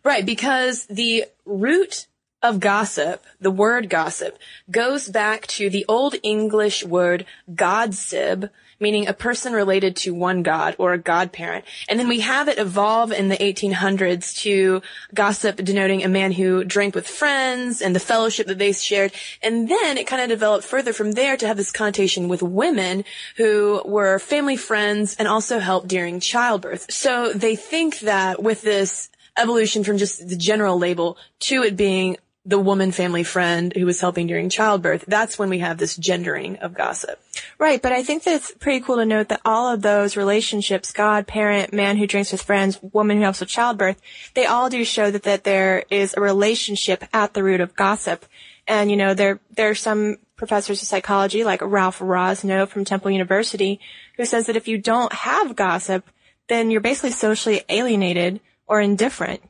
Right, 0.04 0.26
because 0.26 0.86
the 0.88 1.26
root 1.46 2.08
of 2.42 2.60
gossip, 2.60 3.26
the 3.40 3.52
word 3.52 3.90
gossip, 3.90 4.38
goes 4.70 5.08
back 5.08 5.48
to 5.48 5.70
the 5.70 5.86
Old 5.88 6.16
English 6.24 6.84
word 6.84 7.26
godsib, 7.52 8.50
meaning 8.80 9.08
a 9.08 9.14
person 9.14 9.54
related 9.54 9.96
to 9.98 10.14
one 10.14 10.44
god 10.44 10.76
or 10.78 10.94
a 10.94 10.98
godparent. 10.98 11.66
And 11.90 12.00
then 12.00 12.08
we 12.08 12.20
have 12.22 12.48
it 12.48 12.58
evolve 12.58 13.12
in 13.12 13.30
the 13.30 13.38
1800s 13.38 14.38
to 14.42 14.82
gossip 15.14 15.58
denoting 15.58 16.04
a 16.04 16.08
man 16.08 16.32
who 16.32 16.64
drank 16.64 16.96
with 16.96 17.08
friends 17.08 17.82
and 17.82 17.96
the 17.96 18.00
fellowship 18.00 18.48
that 18.48 18.58
they 18.58 18.72
shared. 18.74 19.12
And 19.42 19.70
then 19.70 19.98
it 19.98 20.08
kind 20.08 20.22
of 20.22 20.30
developed 20.30 20.66
further 20.66 20.94
from 20.94 21.14
there 21.14 21.38
to 21.38 21.48
have 21.48 21.58
this 21.58 21.72
connotation 21.72 22.28
with 22.28 22.42
women 22.42 23.04
who 23.38 23.82
were 23.86 24.20
family 24.20 24.58
friends 24.58 25.16
and 25.18 25.28
also 25.28 25.60
helped 25.60 25.88
during 25.88 26.20
childbirth. 26.20 26.92
So 26.92 27.34
they 27.34 27.56
think 27.56 28.00
that 28.00 28.42
with 28.42 28.62
this 28.62 29.10
evolution 29.38 29.84
from 29.84 29.98
just 29.98 30.28
the 30.28 30.36
general 30.36 30.78
label 30.80 31.18
to 31.40 31.64
it 31.64 31.78
being 31.78 32.18
the 32.48 32.58
woman 32.58 32.94
family 32.94 33.24
friend 33.24 33.74
who 33.76 33.86
was 33.86 34.00
helping 34.00 34.26
during 34.26 34.50
childbirth, 34.50 35.04
that's 35.06 35.38
when 35.38 35.50
we 35.50 35.60
have 35.60 35.78
this 35.78 35.98
gendering 35.98 36.56
of 36.58 36.74
gossip. 36.74 37.20
Right, 37.60 37.82
but 37.82 37.92
I 37.92 38.04
think 38.04 38.24
that 38.24 38.36
it's 38.36 38.54
pretty 38.54 38.80
cool 38.80 38.96
to 38.96 39.06
note 39.06 39.28
that 39.28 39.42
all 39.44 39.74
of 39.74 39.82
those 39.82 40.16
relationships, 40.16 40.94
God, 40.94 41.28
parent, 41.28 41.74
man 41.74 41.98
who 41.98 42.08
drinks 42.08 42.32
with 42.32 42.42
friends, 42.42 42.80
woman 42.82 43.18
who 43.18 43.24
helps 43.24 43.42
with 43.42 43.50
childbirth, 43.50 44.02
they 44.34 44.46
all 44.46 44.70
do 44.70 44.86
show 44.86 45.12
that, 45.12 45.24
that 45.24 45.44
there 45.44 45.84
is 45.90 46.14
a 46.16 46.22
relationship 46.22 47.04
at 47.14 47.34
the 47.34 47.44
root 47.44 47.60
of 47.60 47.76
gossip. 47.76 48.26
And, 48.66 48.90
you 48.90 48.96
know, 48.96 49.14
there, 49.14 49.42
there 49.54 49.70
are 49.70 49.76
some 49.76 50.16
professors 50.38 50.82
of 50.82 50.88
psychology 50.88 51.44
like 51.44 51.62
Ralph 51.62 52.00
Rosnow 52.00 52.66
from 52.70 52.86
Temple 52.86 53.12
University 53.12 53.82
who 54.16 54.24
says 54.24 54.46
that 54.46 54.56
if 54.56 54.70
you 54.70 54.78
don't 54.78 55.12
have 55.12 55.58
gossip, 55.58 56.10
then 56.48 56.72
you're 56.72 56.80
basically 56.80 57.12
socially 57.12 57.64
alienated 57.68 58.40
or 58.68 58.80
indifferent. 58.80 59.42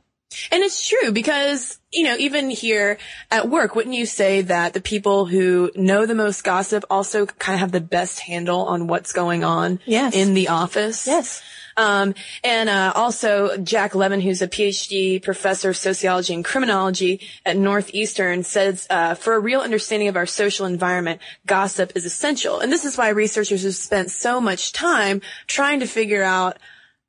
And 0.50 0.62
it's 0.62 0.86
true 0.86 1.10
because, 1.12 1.78
you 1.90 2.04
know, 2.04 2.16
even 2.18 2.50
here 2.50 2.98
at 3.30 3.48
work, 3.48 3.74
wouldn't 3.74 3.94
you 3.94 4.04
say 4.06 4.42
that 4.42 4.74
the 4.74 4.80
people 4.80 5.24
who 5.26 5.70
know 5.74 6.04
the 6.06 6.14
most 6.14 6.44
gossip 6.44 6.84
also 6.90 7.24
kind 7.26 7.54
of 7.54 7.60
have 7.60 7.72
the 7.72 7.80
best 7.80 8.20
handle 8.20 8.66
on 8.66 8.86
what's 8.88 9.12
going 9.12 9.42
on 9.42 9.80
Yes. 9.86 10.14
in 10.14 10.34
the 10.34 10.48
office? 10.48 11.06
Yes. 11.06 11.42
Um, 11.78 12.14
and 12.42 12.68
uh, 12.68 12.92
also 12.96 13.56
Jack 13.56 13.94
Levin, 13.94 14.20
who's 14.20 14.42
a 14.42 14.48
PhD 14.48 15.22
professor 15.22 15.70
of 15.70 15.76
sociology 15.76 16.34
and 16.34 16.44
criminology 16.44 17.20
at 17.46 17.56
Northeastern, 17.56 18.42
says 18.42 18.86
uh, 18.90 19.14
for 19.14 19.34
a 19.34 19.38
real 19.38 19.60
understanding 19.60 20.08
of 20.08 20.16
our 20.16 20.26
social 20.26 20.66
environment, 20.66 21.20
gossip 21.46 21.92
is 21.94 22.04
essential. 22.04 22.58
And 22.60 22.70
this 22.72 22.84
is 22.84 22.98
why 22.98 23.10
researchers 23.10 23.62
have 23.62 23.76
spent 23.76 24.10
so 24.10 24.40
much 24.40 24.72
time 24.72 25.22
trying 25.46 25.78
to 25.80 25.86
figure 25.86 26.22
out 26.24 26.58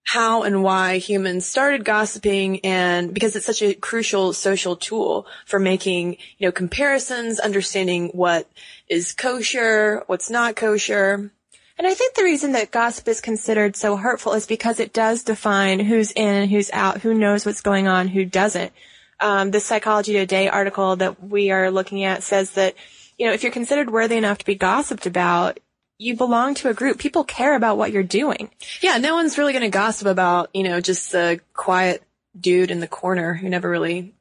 how 0.09 0.41
and 0.41 0.63
why 0.63 0.97
humans 0.97 1.45
started 1.45 1.85
gossiping 1.85 2.59
and 2.61 3.13
because 3.13 3.35
it's 3.35 3.45
such 3.45 3.61
a 3.61 3.75
crucial 3.75 4.33
social 4.33 4.75
tool 4.75 5.27
for 5.45 5.59
making, 5.59 6.13
you 6.39 6.47
know, 6.47 6.51
comparisons, 6.51 7.39
understanding 7.39 8.07
what 8.07 8.49
is 8.87 9.13
kosher, 9.13 10.03
what's 10.07 10.31
not 10.31 10.55
kosher. 10.55 11.31
And 11.77 11.85
I 11.85 11.93
think 11.93 12.15
the 12.15 12.23
reason 12.23 12.53
that 12.53 12.71
gossip 12.71 13.07
is 13.07 13.21
considered 13.21 13.75
so 13.75 13.97
hurtful 13.97 14.33
is 14.33 14.47
because 14.47 14.79
it 14.79 14.93
does 14.93 15.21
define 15.21 15.79
who's 15.79 16.11
in 16.13 16.35
and 16.41 16.49
who's 16.49 16.71
out, 16.73 17.01
who 17.01 17.13
knows 17.13 17.45
what's 17.45 17.61
going 17.61 17.87
on, 17.87 18.07
who 18.07 18.25
doesn't. 18.25 18.73
Um, 19.19 19.51
the 19.51 19.59
Psychology 19.59 20.13
Today 20.13 20.49
article 20.49 20.95
that 20.95 21.23
we 21.23 21.51
are 21.51 21.69
looking 21.69 22.03
at 22.03 22.23
says 22.23 22.49
that, 22.53 22.73
you 23.19 23.27
know, 23.27 23.33
if 23.33 23.43
you're 23.43 23.51
considered 23.51 23.91
worthy 23.91 24.17
enough 24.17 24.39
to 24.39 24.45
be 24.45 24.55
gossiped 24.55 25.05
about, 25.05 25.59
you 25.99 26.15
belong 26.15 26.55
to 26.55 26.69
a 26.69 26.73
group. 26.73 26.97
People 26.97 27.23
care 27.23 27.55
about 27.55 27.77
what 27.77 27.91
you're 27.91 28.01
doing. 28.01 28.49
Yeah, 28.81 28.97
no 28.97 29.13
one's 29.13 29.37
really 29.37 29.53
going 29.53 29.63
to 29.63 29.69
gossip 29.69 30.07
about, 30.07 30.49
you 30.53 30.63
know, 30.63 30.81
just 30.81 31.11
the 31.11 31.41
quiet 31.53 32.01
dude 32.39 32.71
in 32.71 32.79
the 32.79 32.87
corner 32.87 33.33
who 33.33 33.49
never 33.49 33.69
really 33.69 34.15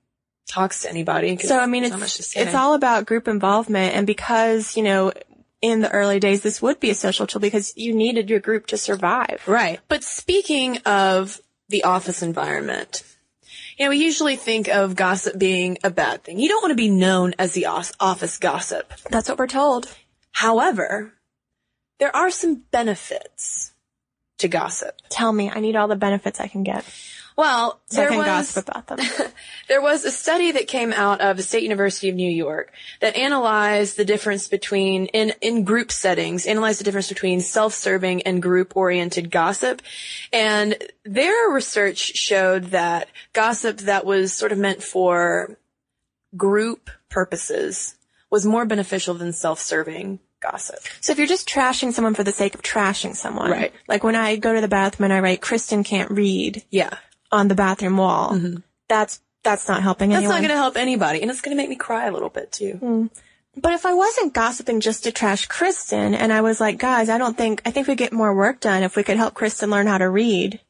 talks 0.49 0.83
to 0.83 0.91
anybody. 0.91 1.37
So 1.39 1.59
I 1.59 1.67
mean, 1.67 1.83
there's 1.83 1.93
not 1.93 2.01
much 2.01 2.17
to 2.17 2.21
it's 2.21 2.37
it's 2.37 2.55
all 2.55 2.75
about 2.75 3.07
group 3.07 3.29
involvement, 3.29 3.95
and 3.95 4.07
because 4.07 4.77
you 4.77 4.83
know, 4.83 5.13
in 5.63 5.81
the 5.81 5.91
early 5.91 6.19
days, 6.19 6.43
this 6.43 6.61
would 6.61 6.81
be 6.81 6.91
a 6.91 6.95
social 6.95 7.27
tool 7.27 7.41
because 7.41 7.73
you 7.77 7.95
needed 7.95 8.29
your 8.29 8.41
group 8.41 8.67
to 8.69 8.77
survive. 8.77 9.43
Right. 9.47 9.79
But 9.89 10.03
speaking 10.03 10.79
of 10.79 11.41
the 11.69 11.85
office 11.85 12.23
environment, 12.23 13.05
you 13.77 13.85
know, 13.85 13.91
we 13.91 13.99
usually 13.99 14.37
think 14.37 14.69
of 14.69 14.97
gossip 14.97 15.39
being 15.39 15.79
a 15.85 15.91
bad 15.91 16.25
thing. 16.25 16.41
You 16.41 16.49
don't 16.49 16.63
want 16.63 16.73
to 16.73 16.77
be 16.77 16.91
known 16.91 17.35
as 17.39 17.53
the 17.53 17.67
office 17.67 18.39
gossip. 18.39 18.93
That's 19.11 19.29
what 19.29 19.39
we're 19.39 19.47
told. 19.47 19.95
However, 20.33 21.13
there 21.99 22.15
are 22.15 22.31
some 22.31 22.63
benefits 22.71 23.73
to 24.39 24.49
gossip. 24.49 24.97
Tell 25.09 25.33
me, 25.33 25.51
I 25.51 25.61
need 25.61 25.77
all 25.77 25.89
the 25.89 25.97
benefits 25.97 26.41
I 26.41 26.47
can 26.47 26.63
get 26.63 26.85
Well, 27.37 27.81
so 27.87 28.01
I 28.01 28.05
there 28.05 28.09
can 28.11 28.19
was, 28.19 28.27
gossip 28.27 28.69
about 28.69 28.87
them. 28.87 28.99
there 29.69 29.83
was 29.83 30.05
a 30.05 30.11
study 30.11 30.53
that 30.53 30.69
came 30.69 30.93
out 30.93 31.21
of 31.21 31.37
the 31.37 31.43
State 31.43 31.65
University 31.65 32.09
of 32.09 32.15
New 32.15 32.31
York 32.31 32.73
that 33.01 33.17
analyzed 33.17 33.97
the 33.97 34.05
difference 34.05 34.49
between, 34.49 35.07
in, 35.07 35.33
in 35.41 35.65
group 35.65 35.91
settings, 35.91 36.47
analyzed 36.47 36.81
the 36.81 36.85
difference 36.85 37.09
between 37.09 37.41
self-serving 37.41 38.23
and 38.23 38.43
group-oriented 38.43 39.31
gossip. 39.31 39.83
And 40.33 40.77
their 41.05 41.51
research 41.51 41.99
showed 41.99 42.67
that 42.67 43.09
gossip 43.33 43.79
that 43.79 44.05
was 44.05 44.33
sort 44.33 44.53
of 44.53 44.59
meant 44.59 44.83
for 44.83 45.57
group 46.37 46.91
purposes 47.09 47.97
was 48.31 48.47
more 48.47 48.67
beneficial 48.67 49.15
than 49.15 49.33
self-serving 49.33 50.21
gossip. 50.41 50.79
So 51.01 51.13
if 51.13 51.19
you're 51.19 51.27
just 51.27 51.49
trashing 51.49 51.93
someone 51.93 52.15
for 52.15 52.25
the 52.25 52.33
sake 52.33 52.55
of 52.55 52.63
trashing 52.63 53.15
someone, 53.15 53.51
Right. 53.51 53.73
Like 53.89 54.05
when 54.05 54.15
I 54.17 54.37
go 54.37 54.55
to 54.55 54.61
the 54.61 54.69
bathroom 54.69 55.05
and 55.07 55.13
I 55.13 55.21
write 55.21 55.41
"Kristen 55.41 55.85
can't 55.85 56.11
read" 56.11 56.65
Yeah. 56.71 56.91
on 57.33 57.49
the 57.49 57.55
bathroom 57.55 57.97
wall, 57.97 58.39
that's 58.89 59.21
that's 59.43 59.69
not 59.69 59.83
helping 59.83 60.11
Mm-hmm. 60.11 60.15
That's 60.15 60.25
anyone. 60.25 60.35
not 60.43 60.49
going 60.49 60.57
to 60.57 60.63
help 60.63 60.77
anybody. 60.77 61.23
And 61.23 61.31
it's 61.31 61.41
going 61.41 61.57
to 61.57 61.61
make 61.63 61.69
me 61.71 61.77
cry 61.77 62.07
a 62.07 62.13
little 62.13 62.29
bit 62.29 62.53
too. 62.53 63.09
But 63.57 63.73
if 63.73 63.87
I 63.87 63.95
wasn't 63.95 64.35
gossiping 64.35 64.81
just 64.81 65.05
to 65.05 65.13
trash 65.13 65.47
Kristen 65.47 66.15
and 66.15 66.33
I 66.33 66.43
was 66.43 66.61
like, 66.61 66.79
guys, 66.79 67.09
I 67.09 67.19
don't 67.19 67.37
think, 67.37 67.63
I 67.67 67.71
think 67.73 67.89
we 67.89 67.95
get 67.97 68.13
more 68.13 68.33
work 68.35 68.61
done 68.61 68.83
if 68.85 68.95
we 68.95 69.03
could 69.03 69.17
help 69.17 69.35
Kristen 69.35 69.71
learn 69.71 69.87
how 69.89 69.99
to 69.99 70.09
read, 70.09 70.61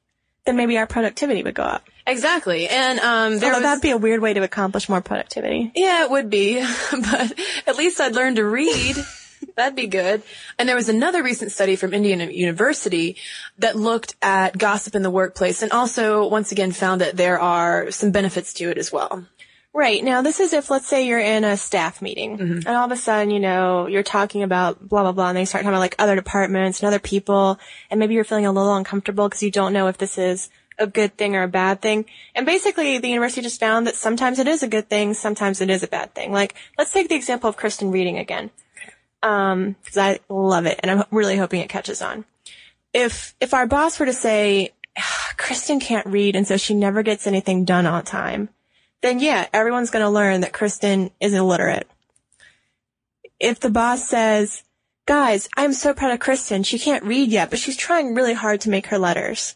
then 0.47 0.57
maybe 0.57 0.79
our 0.79 0.87
productivity 0.87 1.43
would 1.43 1.55
go 1.55 1.65
up. 1.65 1.87
Exactly. 2.07 2.67
And, 2.69 2.99
um, 3.01 3.39
there 3.39 3.53
Although 3.53 3.59
was, 3.59 3.63
that'd 3.65 3.83
be 3.83 3.91
a 3.91 3.99
weird 3.99 4.21
way 4.23 4.33
to 4.33 4.43
accomplish 4.43 4.89
more 4.89 5.03
productivity. 5.03 5.71
Yeah, 5.75 6.05
it 6.05 6.11
would 6.11 6.31
be, 6.31 6.63
but 6.93 7.33
at 7.67 7.77
least 7.77 8.01
I'd 8.01 8.15
learn 8.15 8.37
to 8.37 8.45
read. 8.45 8.97
That'd 9.59 9.75
be 9.75 9.89
good. 9.89 10.23
And 10.57 10.69
there 10.69 10.77
was 10.77 10.89
another 10.89 11.21
recent 11.21 11.51
study 11.51 11.75
from 11.75 11.93
Indiana 11.93 12.27
University 12.27 13.17
that 13.59 13.75
looked 13.75 14.15
at 14.23 14.57
gossip 14.57 14.95
in 14.95 15.03
the 15.03 15.11
workplace 15.11 15.63
and 15.63 15.73
also 15.73 16.29
once 16.29 16.53
again 16.53 16.71
found 16.71 17.01
that 17.01 17.17
there 17.17 17.41
are 17.41 17.91
some 17.91 18.13
benefits 18.13 18.53
to 18.55 18.71
it 18.71 18.79
as 18.79 18.93
well. 18.93 19.27
Right. 19.75 20.05
Now, 20.05 20.23
this 20.23 20.39
is 20.39 20.53
if, 20.53 20.71
let's 20.71 20.87
say 20.87 21.09
you're 21.09 21.19
in 21.19 21.43
a 21.43 21.57
staff 21.57 22.01
meeting 22.01 22.39
mm-hmm. 22.39 22.69
and 22.69 22.69
all 22.69 22.87
of 22.87 22.93
a 22.93 22.97
sudden, 22.97 23.33
you 23.33 23.41
know, 23.41 23.89
you're 23.89 24.05
talking 24.05 24.45
about 24.45 24.89
blah, 24.89 25.03
blah, 25.03 25.11
blah, 25.11 25.31
and 25.31 25.37
they 25.37 25.45
start 25.45 25.63
talking 25.63 25.75
about 25.75 25.81
like 25.81 25.97
other 25.99 26.15
departments 26.15 26.79
and 26.79 26.87
other 26.87 27.01
people, 27.01 27.59
and 27.91 27.99
maybe 27.99 28.15
you're 28.15 28.23
feeling 28.23 28.47
a 28.47 28.53
little 28.53 28.77
uncomfortable 28.77 29.29
because 29.29 29.43
you 29.43 29.51
don't 29.51 29.73
know 29.73 29.89
if 29.89 29.99
this 29.99 30.19
is 30.19 30.51
a 30.79 30.87
good 30.87 31.17
thing 31.17 31.35
or 31.35 31.43
a 31.43 31.49
bad 31.49 31.83
thing. 31.83 32.05
And 32.37 32.47
basically, 32.47 32.99
the 32.99 33.09
university 33.09 33.43
just 33.43 33.59
found 33.59 33.89
that 33.89 33.97
sometimes 33.97 34.39
it 34.39 34.47
is 34.47 34.63
a 34.63 34.69
good 34.69 34.89
thing, 34.89 35.15
sometimes 35.15 35.61
it 35.61 35.69
is 35.69 35.83
a 35.83 35.89
bad 35.89 36.15
thing. 36.15 36.31
Like, 36.31 36.55
let's 36.79 36.93
take 36.93 37.09
the 37.09 37.17
example 37.17 37.51
of 37.51 37.57
Kristen 37.57 37.91
reading 37.91 38.19
again. 38.19 38.51
Um, 39.23 39.77
cause 39.85 39.97
I 39.97 40.21
love 40.29 40.67
it 40.67 40.79
and 40.83 40.91
I'm 40.91 41.05
really 41.11 41.37
hoping 41.37 41.61
it 41.61 41.69
catches 41.69 42.03
on. 42.03 42.25
If, 42.95 43.35
if 43.41 43.53
our 43.53 43.67
boss 43.67 43.99
were 43.99 44.07
to 44.07 44.13
say, 44.13 44.73
Kristen 45.37 45.81
can't 45.81 46.07
read 46.07 46.37
and 46.37 46.47
so 46.47 46.57
she 46.57 46.75
never 46.75 47.03
gets 47.03 47.27
anything 47.27 47.65
done 47.65 47.87
on 47.87 48.05
time, 48.05 48.49
then 49.03 49.21
yeah, 49.21 49.47
everyone's 49.53 49.91
going 49.91 50.05
to 50.05 50.11
learn 50.11 50.41
that 50.41 50.53
Kristen 50.53 51.11
is 51.21 51.35
illiterate. 51.35 51.89
If 53.39 53.61
the 53.61 53.71
boss 53.71 54.09
says, 54.09 54.65
guys, 55.07 55.49
I'm 55.57 55.73
so 55.73 55.95
proud 55.95 56.13
of 56.13 56.21
Kristen. 56.21 56.65
She 56.65 56.79
can't 56.79 57.05
read 57.05 57.31
yet, 57.31 57.51
but 57.51 57.59
she's 57.59 57.77
trying 57.77 58.15
really 58.15 58.35
hard 58.35 58.61
to 58.63 58.71
make 58.71 58.89
her 58.89 58.99
letters. 58.99 59.55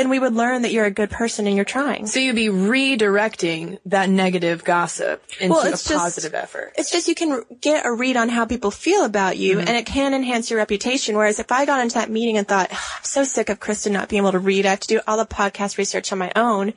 Then 0.00 0.08
we 0.08 0.18
would 0.18 0.34
learn 0.34 0.62
that 0.62 0.72
you're 0.72 0.86
a 0.86 0.90
good 0.90 1.10
person 1.10 1.46
and 1.46 1.54
you're 1.54 1.64
trying. 1.64 2.06
So 2.06 2.20
you'd 2.20 2.34
be 2.34 2.48
redirecting 2.48 3.78
that 3.86 4.08
negative 4.08 4.64
gossip 4.64 5.22
into 5.38 5.54
Well, 5.54 5.66
a 5.66 5.70
just- 5.70 5.90
positive 5.90 6.34
effort. 6.34 6.72
It's 6.76 6.90
just 6.90 7.06
you 7.06 7.14
can 7.14 7.44
get 7.60 7.84
a 7.84 7.92
read 7.92 8.16
on 8.16 8.28
how 8.30 8.44
people 8.46 8.70
feel 8.70 9.04
about 9.04 9.36
you 9.36 9.58
and 9.58 9.68
it 9.70 9.86
can 9.86 10.14
enhance 10.14 10.50
your 10.50 10.58
reputation. 10.58 11.16
Whereas 11.16 11.38
if 11.38 11.52
I 11.52 11.66
got 11.66 11.80
into 11.80 11.94
that 11.96 12.10
meeting 12.10 12.36
and 12.38 12.48
thought, 12.48 12.68
"Ugh, 12.72 12.78
I'm 12.98 13.04
so 13.04 13.24
sick 13.24 13.48
of 13.50 13.60
Kristen 13.60 13.92
not 13.92 14.08
being 14.08 14.22
able 14.22 14.32
to 14.32 14.38
read, 14.38 14.66
I 14.66 14.70
have 14.70 14.80
to 14.80 14.88
do 14.88 15.00
all 15.06 15.16
the 15.16 15.26
podcast 15.26 15.76
research 15.78 16.12
on 16.12 16.18
my 16.18 16.32
own. 16.34 16.72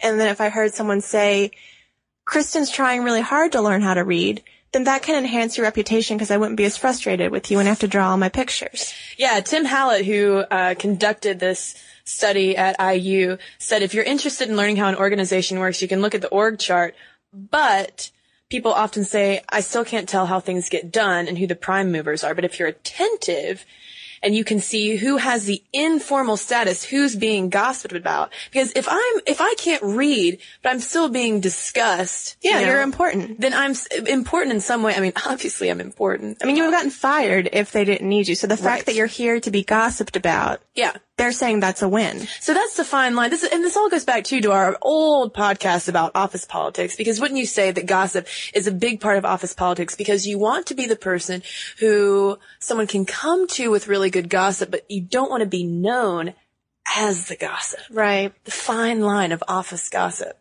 And 0.00 0.20
then 0.20 0.28
if 0.28 0.40
I 0.40 0.48
heard 0.48 0.72
someone 0.74 1.00
say, 1.00 1.50
Kristen's 2.24 2.70
trying 2.70 3.02
really 3.02 3.22
hard 3.22 3.52
to 3.52 3.62
learn 3.62 3.80
how 3.82 3.94
to 3.94 4.04
read, 4.04 4.42
then 4.72 4.84
that 4.84 5.02
can 5.02 5.16
enhance 5.16 5.56
your 5.56 5.64
reputation 5.64 6.16
because 6.16 6.30
I 6.30 6.36
wouldn't 6.36 6.58
be 6.58 6.64
as 6.66 6.76
frustrated 6.76 7.32
with 7.32 7.50
you 7.50 7.58
and 7.58 7.66
have 7.66 7.78
to 7.80 7.88
draw 7.88 8.10
all 8.10 8.18
my 8.18 8.28
pictures. 8.28 8.92
Yeah, 9.16 9.40
Tim 9.40 9.64
Hallett, 9.64 10.04
who 10.04 10.36
uh, 10.50 10.74
conducted 10.78 11.40
this 11.40 11.74
study 12.08 12.56
at 12.56 12.76
IU, 12.80 13.36
said 13.58 13.82
if 13.82 13.94
you're 13.94 14.04
interested 14.04 14.48
in 14.48 14.56
learning 14.56 14.76
how 14.76 14.88
an 14.88 14.96
organization 14.96 15.58
works, 15.60 15.82
you 15.82 15.88
can 15.88 16.00
look 16.02 16.14
at 16.14 16.20
the 16.22 16.28
org 16.28 16.58
chart, 16.58 16.94
but 17.32 18.10
people 18.48 18.72
often 18.72 19.04
say, 19.04 19.42
I 19.48 19.60
still 19.60 19.84
can't 19.84 20.08
tell 20.08 20.26
how 20.26 20.40
things 20.40 20.68
get 20.68 20.90
done 20.90 21.28
and 21.28 21.36
who 21.38 21.46
the 21.46 21.54
prime 21.54 21.92
movers 21.92 22.24
are. 22.24 22.34
But 22.34 22.44
if 22.44 22.58
you're 22.58 22.68
attentive, 22.68 23.64
and 24.20 24.34
you 24.34 24.42
can 24.42 24.58
see 24.58 24.96
who 24.96 25.16
has 25.18 25.44
the 25.44 25.62
informal 25.72 26.36
status, 26.36 26.82
who's 26.82 27.14
being 27.14 27.50
gossiped 27.50 27.94
about. 27.94 28.32
Because 28.50 28.72
if 28.74 28.88
I'm, 28.90 29.20
if 29.28 29.40
I 29.40 29.54
can't 29.58 29.82
read, 29.84 30.40
but 30.60 30.70
I'm 30.70 30.80
still 30.80 31.08
being 31.08 31.38
discussed, 31.38 32.36
Yeah, 32.40 32.58
you 32.58 32.66
know, 32.66 32.72
you're 32.72 32.82
important. 32.82 33.40
then 33.40 33.54
I'm 33.54 33.74
important 34.08 34.54
in 34.54 34.60
some 34.60 34.82
way. 34.82 34.92
I 34.96 34.98
mean, 34.98 35.12
obviously 35.26 35.68
I'm 35.68 35.80
important. 35.80 36.38
I 36.42 36.46
mean, 36.46 36.56
you 36.56 36.64
would 36.64 36.72
have 36.72 36.78
gotten 36.80 36.90
fired 36.90 37.48
if 37.52 37.70
they 37.70 37.84
didn't 37.84 38.08
need 38.08 38.26
you. 38.26 38.34
So 38.34 38.48
the 38.48 38.56
fact 38.56 38.66
Right. 38.66 38.86
that 38.86 38.94
you're 38.96 39.06
here 39.06 39.38
to 39.38 39.50
be 39.52 39.62
gossiped 39.62 40.16
about, 40.16 40.62
Yeah. 40.74 40.96
They're 41.18 41.32
saying 41.32 41.60
that's 41.60 41.82
a 41.82 41.88
win. 41.88 42.26
So 42.40 42.54
that's 42.54 42.76
the 42.76 42.84
fine 42.84 43.14
line. 43.14 43.30
This 43.30 43.42
is, 43.42 43.50
and 43.52 43.62
this 43.62 43.76
all 43.76 43.90
goes 43.90 44.04
back 44.04 44.24
too 44.24 44.40
to 44.40 44.52
our 44.52 44.78
old 44.80 45.34
podcast 45.34 45.88
about 45.88 46.12
office 46.14 46.44
politics. 46.44 46.96
Because 46.96 47.20
wouldn't 47.20 47.38
you 47.38 47.46
say 47.46 47.70
that 47.70 47.86
gossip 47.86 48.26
is 48.54 48.66
a 48.66 48.72
big 48.72 49.00
part 49.00 49.18
of 49.18 49.24
office 49.24 49.52
politics? 49.52 49.94
Because 49.96 50.26
you 50.26 50.38
want 50.38 50.66
to 50.68 50.74
be 50.74 50.86
the 50.86 50.96
person 50.96 51.42
who 51.80 52.38
someone 52.60 52.86
can 52.86 53.04
come 53.04 53.46
to 53.48 53.70
with 53.70 53.88
really 53.88 54.08
good 54.10 54.30
gossip, 54.30 54.70
but 54.70 54.90
you 54.90 55.02
don't 55.02 55.30
want 55.30 55.42
to 55.42 55.48
be 55.48 55.64
known 55.64 56.32
as 56.96 57.26
the 57.28 57.36
gossip. 57.36 57.80
Right. 57.90 58.32
The 58.44 58.50
fine 58.50 59.00
line 59.02 59.32
of 59.32 59.44
office 59.46 59.90
gossip. 59.90 60.38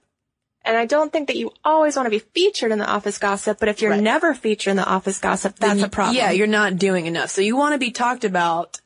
And 0.64 0.78
I 0.78 0.86
don't 0.86 1.12
think 1.12 1.28
that 1.28 1.38
you 1.38 1.52
always 1.64 1.96
want 1.96 2.06
to 2.06 2.10
be 2.12 2.20
featured 2.20 2.72
in 2.72 2.80
the 2.80 2.86
office 2.90 3.18
gossip, 3.18 3.58
but 3.60 3.70
if 3.70 3.82
you're 3.82 3.92
Right. 3.92 4.02
never 4.02 4.34
featured 4.34 4.72
in 4.72 4.78
the 4.78 4.86
office 4.86 5.18
gossip, 5.20 5.58
that's 5.60 5.82
a 5.82 5.90
problem. 5.90 6.16
Yeah, 6.16 6.32
you're 6.32 6.48
not 6.48 6.78
doing 6.78 7.06
enough. 7.06 7.32
So 7.32 7.42
you 7.42 7.56
want 7.58 7.74
to 7.74 7.78
be 7.80 7.92
talked 7.92 8.24
about 8.24 8.80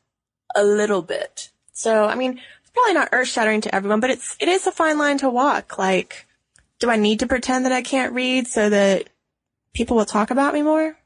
a 0.54 0.64
little 0.64 1.02
bit. 1.02 1.51
So, 1.72 2.04
I 2.04 2.14
mean, 2.14 2.40
it's 2.60 2.70
probably 2.70 2.94
not 2.94 3.08
earth 3.12 3.28
shattering 3.28 3.62
to 3.62 3.74
everyone, 3.74 4.00
but 4.00 4.10
it's, 4.10 4.36
it 4.40 4.48
is 4.48 4.66
a 4.66 4.72
fine 4.72 4.98
line 4.98 5.18
to 5.18 5.30
walk. 5.30 5.78
Like, 5.78 6.26
do 6.78 6.90
I 6.90 6.96
need 6.96 7.20
to 7.20 7.26
pretend 7.26 7.64
that 7.64 7.72
I 7.72 7.82
can't 7.82 8.12
read 8.12 8.46
so 8.46 8.68
that 8.68 9.08
people 9.72 9.96
will 9.96 10.04
talk 10.04 10.30
about 10.30 10.54
me 10.54 10.62
more? 10.62 10.96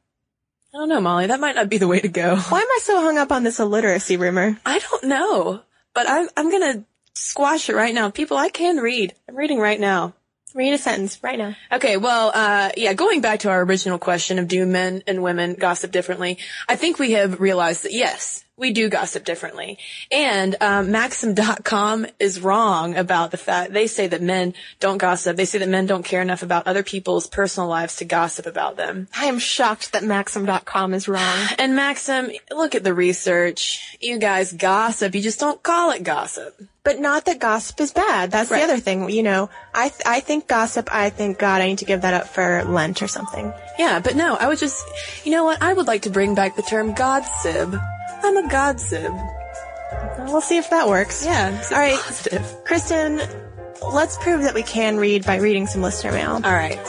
I 0.76 0.78
don't 0.78 0.88
know, 0.88 1.00
Molly. 1.00 1.28
That 1.28 1.40
might 1.40 1.54
not 1.54 1.68
be 1.68 1.78
the 1.78 1.88
way 1.88 2.00
to 2.00 2.08
go. 2.08 2.36
Why 2.48 2.60
am 2.60 2.66
I 2.66 2.78
so 2.82 3.00
hung 3.00 3.18
up 3.18 3.32
on 3.32 3.44
this 3.44 3.60
illiteracy 3.60 4.16
rumor? 4.16 4.58
I 4.66 4.78
don't 4.78 5.04
know, 5.04 5.62
but 5.94 6.08
I'm, 6.08 6.28
I'm 6.36 6.50
going 6.50 6.72
to 6.72 6.84
squash 7.14 7.68
it 7.68 7.76
right 7.76 7.94
now. 7.94 8.10
People, 8.10 8.36
I 8.36 8.48
can 8.48 8.78
read. 8.78 9.14
I'm 9.28 9.36
reading 9.36 9.58
right 9.58 9.80
now. 9.80 10.14
Read 10.54 10.72
a 10.72 10.78
sentence 10.78 11.22
right 11.22 11.38
now. 11.38 11.54
Okay, 11.70 11.98
well, 11.98 12.30
uh, 12.32 12.70
yeah, 12.78 12.94
going 12.94 13.20
back 13.20 13.40
to 13.40 13.50
our 13.50 13.62
original 13.62 13.98
question 13.98 14.38
of 14.38 14.48
do 14.48 14.64
men 14.64 15.02
and 15.06 15.22
women 15.22 15.52
gossip 15.54 15.92
differently, 15.92 16.38
I 16.66 16.76
think 16.76 16.98
we 16.98 17.12
have 17.12 17.40
realized 17.40 17.82
that 17.82 17.92
yes, 17.92 18.45
we 18.58 18.72
do 18.72 18.88
gossip 18.88 19.24
differently. 19.24 19.78
And 20.10 20.56
um, 20.60 20.90
Maxim.com 20.90 22.06
is 22.18 22.40
wrong 22.40 22.96
about 22.96 23.30
the 23.30 23.36
fact 23.36 23.72
they 23.72 23.86
say 23.86 24.06
that 24.06 24.22
men 24.22 24.54
don't 24.80 24.98
gossip. 24.98 25.36
They 25.36 25.44
say 25.44 25.58
that 25.58 25.68
men 25.68 25.86
don't 25.86 26.04
care 26.04 26.22
enough 26.22 26.42
about 26.42 26.66
other 26.66 26.82
people's 26.82 27.26
personal 27.26 27.68
lives 27.68 27.96
to 27.96 28.04
gossip 28.06 28.46
about 28.46 28.76
them. 28.76 29.08
I 29.16 29.26
am 29.26 29.38
shocked 29.38 29.92
that 29.92 30.04
Maxim.com 30.04 30.94
is 30.94 31.06
wrong. 31.08 31.48
And 31.58 31.74
Maxim, 31.76 32.30
look 32.50 32.74
at 32.74 32.84
the 32.84 32.94
research. 32.94 33.96
You 34.00 34.18
guys 34.18 34.52
gossip. 34.52 35.14
You 35.14 35.20
just 35.20 35.40
don't 35.40 35.62
call 35.62 35.90
it 35.90 36.02
gossip. 36.02 36.58
But 36.84 37.00
not 37.00 37.24
that 37.24 37.40
gossip 37.40 37.80
is 37.80 37.92
bad. 37.92 38.30
That's 38.30 38.50
Right. 38.50 38.58
the 38.58 38.64
other 38.72 38.80
thing. 38.80 39.10
You 39.10 39.22
know, 39.24 39.50
I 39.74 39.88
th- 39.88 40.02
I 40.06 40.20
think 40.20 40.46
gossip. 40.46 40.88
I 40.94 41.10
think 41.10 41.38
God. 41.38 41.60
I 41.60 41.66
need 41.66 41.78
to 41.78 41.84
give 41.84 42.02
that 42.02 42.14
up 42.14 42.28
for 42.28 42.62
Lent 42.64 43.02
or 43.02 43.08
something. 43.08 43.52
Yeah, 43.78 43.98
but 44.00 44.14
no, 44.14 44.34
I 44.36 44.46
would 44.48 44.58
just, 44.58 44.84
you 45.24 45.32
know 45.32 45.44
what? 45.44 45.60
I 45.60 45.72
would 45.72 45.86
like 45.88 46.02
to 46.02 46.10
bring 46.10 46.34
back 46.36 46.54
the 46.56 46.62
term 46.62 46.94
godsib. 46.94 47.82
I'm 48.26 48.36
a 48.38 48.48
godsib. 48.48 49.14
Well, 50.18 50.32
we'll 50.32 50.40
see 50.40 50.56
if 50.56 50.68
that 50.70 50.88
works. 50.88 51.24
Yeah. 51.24 51.62
All 51.70 51.78
right, 51.78 51.96
Positive. 51.96 52.64
Kristen. 52.64 53.20
Let's 53.92 54.18
prove 54.18 54.42
that 54.42 54.54
we 54.54 54.64
can 54.64 54.96
read 54.96 55.24
by 55.24 55.36
reading 55.36 55.68
some 55.68 55.80
listener 55.80 56.10
mail. 56.10 56.32
All 56.32 56.40
right. 56.40 56.84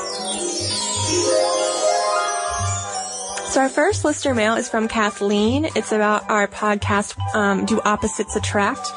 So 3.51 3.61
our 3.61 3.69
first 3.69 4.03
listener 4.03 4.33
mail 4.33 4.55
is 4.55 4.67
from 4.67 4.87
Kathleen. 4.87 5.65
It's 5.75 5.91
about 5.91 6.27
our 6.27 6.47
podcast, 6.47 7.15
um, 7.35 7.65
Do 7.65 7.81
Opposites 7.81 8.35
Attract? 8.35 8.87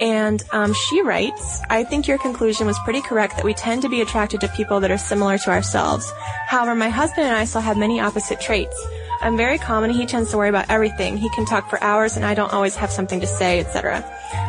And 0.00 0.42
um, 0.50 0.74
she 0.74 1.02
writes, 1.02 1.60
I 1.70 1.84
think 1.84 2.08
your 2.08 2.18
conclusion 2.18 2.66
was 2.66 2.78
pretty 2.80 3.02
correct 3.02 3.36
that 3.36 3.44
we 3.44 3.54
tend 3.54 3.82
to 3.82 3.88
be 3.88 4.00
attracted 4.00 4.40
to 4.40 4.48
people 4.48 4.80
that 4.80 4.90
are 4.90 4.98
similar 4.98 5.38
to 5.38 5.50
ourselves. 5.50 6.12
However, 6.48 6.74
my 6.74 6.88
husband 6.88 7.28
and 7.28 7.36
I 7.36 7.44
still 7.44 7.60
have 7.60 7.76
many 7.76 8.00
opposite 8.00 8.40
traits. 8.40 8.76
I'm 9.20 9.36
very 9.36 9.58
calm 9.58 9.84
and 9.84 9.92
he 9.92 10.06
tends 10.06 10.30
to 10.30 10.36
worry 10.36 10.48
about 10.48 10.70
everything. 10.70 11.16
He 11.16 11.30
can 11.30 11.46
talk 11.46 11.70
for 11.70 11.82
hours 11.82 12.16
and 12.16 12.24
I 12.24 12.34
don't 12.34 12.52
always 12.52 12.76
have 12.76 12.90
something 12.90 13.20
to 13.20 13.26
say, 13.26 13.60
etc. 13.60 14.04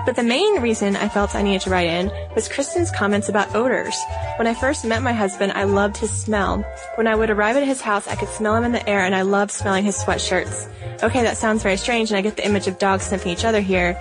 But 0.06 0.16
the 0.16 0.24
main 0.24 0.62
reason 0.62 0.96
I 0.96 1.10
felt 1.10 1.36
I 1.36 1.42
needed 1.42 1.62
to 1.62 1.70
write 1.70 1.88
in 1.88 2.12
was 2.36 2.48
Kristen's 2.48 2.92
comments 2.92 3.30
about 3.30 3.56
odors. 3.56 3.98
When 4.38 4.48
I 4.48 4.54
first 4.54 4.86
met 4.86 5.02
my 5.02 5.14
husband, 5.14 5.54
I 5.54 5.64
loved 5.64 5.98
his 5.98 6.12
smell. 6.12 6.64
When 6.96 7.08
I 7.08 7.16
would 7.16 7.30
arrive 7.30 7.56
at 7.56 7.64
his 7.64 7.82
house, 7.82 8.08
I 8.08 8.16
could 8.16 8.30
smell 8.30 8.56
him 8.56 8.64
in 8.64 8.72
the 8.72 8.88
air 8.88 9.02
and 9.02 9.16
I 9.16 9.22
loved 9.22 9.52
smelling 9.52 9.86
his 9.86 9.98
sweatshirts. 9.98 10.70
Okay, 11.04 11.24
that 11.24 11.38
sounds 11.38 11.64
very 11.64 11.78
strange 11.78 12.12
and 12.12 12.18
I 12.18 12.22
get 12.22 12.36
the 12.36 12.46
image 12.46 12.68
of 12.68 12.78
dogs 12.78 13.06
sniffing 13.06 13.32
each 13.32 13.46
other 13.46 13.62
here. 13.62 13.98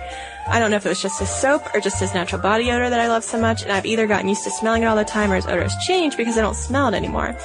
I 0.47 0.59
don't 0.59 0.69
know 0.69 0.77
if 0.77 0.85
it 0.85 0.89
was 0.89 1.01
just 1.01 1.19
his 1.19 1.29
soap 1.29 1.63
or 1.73 1.79
just 1.79 1.99
his 1.99 2.13
natural 2.13 2.41
body 2.41 2.71
odor 2.71 2.89
that 2.89 2.99
I 2.99 3.07
love 3.07 3.23
so 3.23 3.39
much 3.39 3.63
and 3.63 3.71
I've 3.71 3.85
either 3.85 4.05
gotten 4.05 4.29
used 4.29 4.43
to 4.43 4.51
smelling 4.51 4.83
it 4.83 4.85
all 4.85 4.95
the 4.95 5.03
time 5.03 5.31
or 5.31 5.35
his 5.35 5.47
odor 5.47 5.63
has 5.63 5.75
changed 5.87 6.17
because 6.17 6.37
I 6.37 6.41
don't 6.41 6.55
smell 6.55 6.87
it 6.87 6.93
anymore. 6.93 7.35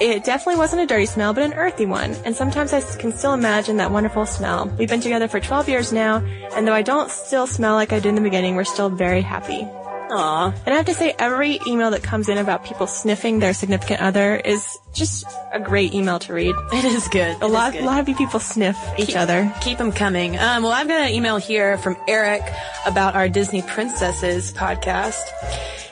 It 0.00 0.24
definitely 0.24 0.58
wasn't 0.58 0.82
a 0.82 0.86
dirty 0.86 1.06
smell, 1.06 1.32
but 1.32 1.44
an 1.44 1.54
earthy 1.54 1.86
one. 1.86 2.14
And 2.24 2.34
sometimes 2.34 2.72
I 2.72 2.80
can 2.80 3.12
still 3.12 3.32
imagine 3.32 3.76
that 3.76 3.92
wonderful 3.92 4.26
smell. 4.26 4.66
We've 4.76 4.88
been 4.88 5.00
together 5.00 5.28
for 5.28 5.38
12 5.38 5.68
years 5.68 5.92
now, 5.92 6.16
and 6.54 6.66
though 6.66 6.72
I 6.72 6.82
don't 6.82 7.10
still 7.10 7.46
smell 7.46 7.74
like 7.74 7.92
I 7.92 8.00
did 8.00 8.08
in 8.08 8.14
the 8.16 8.20
beginning, 8.20 8.56
we're 8.56 8.64
still 8.64 8.90
very 8.90 9.22
happy. 9.22 9.62
Aw. 9.62 10.52
And 10.66 10.74
I 10.74 10.76
have 10.76 10.86
to 10.86 10.94
say, 10.94 11.14
every 11.18 11.60
email 11.66 11.90
that 11.92 12.02
comes 12.02 12.28
in 12.28 12.38
about 12.38 12.64
people 12.64 12.86
sniffing 12.86 13.38
their 13.38 13.54
significant 13.54 14.00
other 14.00 14.36
is 14.36 14.66
just 14.94 15.26
a 15.52 15.60
great 15.60 15.92
email 15.94 16.18
to 16.20 16.32
read. 16.32 16.54
It 16.72 16.84
is 16.84 17.08
good. 17.08 17.40
A 17.40 17.46
lot, 17.46 17.74
a 17.74 17.84
lot 17.84 18.00
of 18.00 18.08
you 18.08 18.14
people 18.14 18.40
sniff 18.40 18.78
each 18.98 19.16
other. 19.16 19.52
Keep 19.60 19.78
them 19.78 19.92
coming. 19.92 20.38
Um, 20.38 20.62
well, 20.62 20.72
I've 20.72 20.88
got 20.88 21.08
an 21.08 21.14
email 21.14 21.36
here 21.36 21.78
from 21.78 21.96
Eric 22.08 22.42
about 22.86 23.14
our 23.14 23.28
Disney 23.28 23.62
Princesses 23.62 24.52
podcast. 24.52 25.22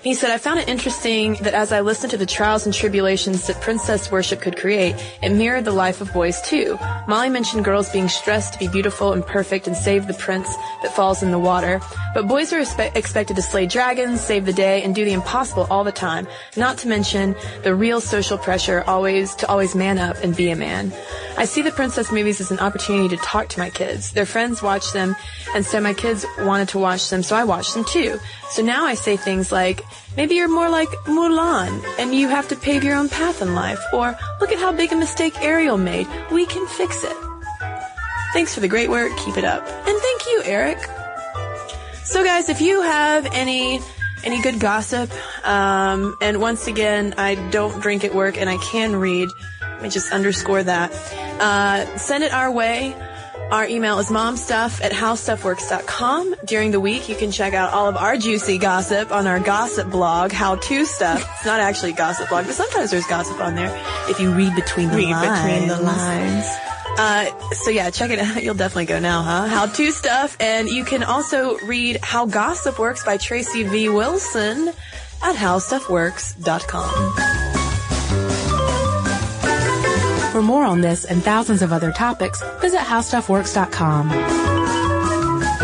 He 0.03 0.15
said, 0.15 0.33
I 0.33 0.39
found 0.39 0.59
it 0.59 0.69
interesting 0.69 1.35
that 1.43 1.55
as 1.55 1.71
I 1.71 1.81
listened 1.81 2.11
to 2.11 2.17
the 2.17 2.27
trials 2.27 2.67
and 2.67 2.75
tribulations 2.75 3.47
that 3.47 3.61
princess 3.61 4.11
worship 4.11 4.41
could 4.41 4.57
create, 4.57 4.97
it 5.23 5.31
mirrored 5.31 5.65
the 5.65 5.71
life 5.71 6.01
of 6.01 6.13
boys 6.13 6.43
too. 6.43 6.77
Molly 7.07 7.29
mentioned 7.29 7.65
girls 7.65 7.89
being 7.91 8.09
stressed 8.09 8.55
to 8.55 8.59
be 8.59 8.67
beautiful 8.67 9.13
and 9.13 9.25
perfect 9.25 9.69
and 9.69 9.77
save 9.77 10.09
the 10.09 10.15
prince 10.15 10.53
that 10.83 10.93
falls 10.93 11.23
in 11.23 11.31
the 11.31 11.39
water. 11.39 11.81
But 12.15 12.27
boys 12.27 12.53
are 12.53 12.59
expe- 12.59 12.97
expected 12.97 13.37
to 13.37 13.43
slay 13.43 13.67
dragons, 13.67 14.21
save 14.21 14.45
the 14.45 14.53
day, 14.53 14.83
and 14.83 14.93
do 14.93 15.05
the 15.05 15.13
impossible 15.13 15.69
all 15.71 15.85
the 15.85 15.93
time. 15.93 16.27
Not 16.57 16.79
to 16.79 16.89
mention 16.89 17.37
the 17.63 17.73
real 17.73 18.01
social 18.01 18.39
pressure 18.39 18.83
always 18.93 19.35
to 19.37 19.49
always 19.49 19.75
man 19.75 19.99
up 19.99 20.17
and 20.23 20.37
be 20.37 20.51
a 20.51 20.57
man. 20.57 20.93
I 21.39 21.47
see 21.47 21.63
the 21.63 21.71
princess 21.71 22.13
movies 22.13 22.43
as 22.43 22.51
an 22.51 22.59
opportunity 22.59 23.09
to 23.17 23.23
talk 23.23 23.49
to 23.49 23.59
my 23.59 23.71
kids. 23.71 24.13
Their 24.13 24.27
friends 24.27 24.63
watch 24.63 24.93
them, 24.93 25.17
and 25.55 25.65
so 25.65 25.81
my 25.81 25.95
kids 25.95 26.27
wanted 26.41 26.69
to 26.69 26.79
watch 26.79 27.09
them, 27.09 27.23
so 27.23 27.35
I 27.35 27.45
watched 27.45 27.73
them 27.73 27.85
too. 27.85 28.21
So 28.51 28.61
now 28.63 28.85
I 28.85 28.93
say 28.93 29.17
things 29.17 29.51
like, 29.51 29.81
maybe 30.15 30.35
you're 30.35 30.55
more 30.61 30.69
like 30.69 30.91
Mulan, 31.07 31.83
and 31.99 32.15
you 32.15 32.29
have 32.29 32.49
to 32.49 32.57
pave 32.57 32.85
your 32.85 32.97
own 32.97 33.09
path 33.09 33.41
in 33.41 33.55
life, 33.55 33.83
or 33.95 34.15
look 34.41 34.53
at 34.53 34.59
how 34.59 34.73
big 34.73 34.93
a 34.93 34.97
mistake 34.97 35.41
Ariel 35.41 35.79
made. 35.79 36.07
We 36.31 36.45
can 36.45 36.67
fix 36.67 37.03
it. 37.03 37.17
Thanks 38.35 38.55
for 38.55 38.61
the 38.61 38.69
great 38.69 38.91
work. 38.91 39.17
Keep 39.25 39.39
it 39.39 39.45
up. 39.45 39.67
And 39.67 39.99
thank 39.99 40.27
you, 40.27 40.43
Eric. 40.45 40.79
So 42.05 42.23
guys, 42.23 42.51
if 42.51 42.61
you 42.61 42.83
have 42.83 43.25
any 43.33 43.81
any 44.25 44.41
good 44.43 44.59
gossip, 44.61 45.11
um, 45.47 46.17
and 46.21 46.41
once 46.41 46.67
again, 46.67 47.15
I 47.19 47.35
don't 47.51 47.81
drink 47.81 48.05
at 48.05 48.15
work 48.15 48.37
and 48.41 48.49
I 48.49 48.57
can 48.59 48.97
read. 48.97 49.29
Let 49.61 49.83
me 49.83 49.89
just 49.89 50.13
underscore 50.13 50.63
that. 50.63 50.93
Uh, 51.41 51.99
send 51.99 52.23
it 52.25 52.33
our 52.33 52.51
way. 52.51 52.95
Our 53.51 53.67
email 53.67 53.99
is 53.99 54.09
momstuff 54.09 54.83
at 54.83 54.93
howstuffworks.com. 54.93 56.37
During 56.47 56.71
the 56.71 56.81
week, 56.81 57.09
you 57.11 57.15
can 57.17 57.31
check 57.31 57.53
out 57.53 57.73
all 57.75 57.87
of 57.87 57.97
our 57.99 58.17
juicy 58.17 58.57
gossip 58.57 59.13
on 59.13 59.27
our 59.27 59.41
gossip 59.41 59.91
blog, 59.91 60.33
How 60.33 60.55
To 60.57 60.85
Stuff. 60.87 61.21
It's 61.37 61.45
not 61.45 61.61
actually 61.61 61.93
a 61.93 61.97
gossip 61.97 62.29
blog, 62.31 62.47
but 62.47 62.55
sometimes 62.55 62.91
there's 62.91 63.07
gossip 63.07 63.39
on 63.41 63.55
there 63.55 63.71
if 64.09 64.19
you 64.21 64.33
read 64.33 64.55
between 64.55 64.89
the 64.89 64.97
Read 64.97 65.11
lines. 65.11 65.43
between 65.53 65.69
the 65.69 65.83
lines. 65.83 66.47
Uh, 66.99 67.51
so 67.53 67.71
yeah, 67.71 67.91
check 67.91 68.11
it 68.11 68.19
out. 68.19 68.43
You'll 68.47 68.55
definitely 68.55 68.87
go 68.87 68.99
now, 68.99 69.23
huh? 69.23 69.47
How 69.47 69.67
to 69.67 69.91
stuff. 69.91 70.37
And 70.41 70.69
you 70.69 70.85
can 70.85 71.03
also 71.03 71.59
read 71.59 71.99
How 72.03 72.27
Gossip 72.27 72.79
Works 72.79 73.05
by 73.05 73.17
Tracy 73.17 73.63
V. 73.65 73.89
Wilson 73.89 74.69
at 75.23 75.37
howstuffworks.com. 75.37 77.13
For 80.33 80.43
more 80.43 80.65
on 80.65 80.81
this 80.81 81.05
and 81.05 81.23
thousands 81.23 81.63
of 81.63 81.73
other 81.73 81.93
topics, 81.93 82.43
visit 82.61 82.81
howstuffworks.com. 82.81 84.09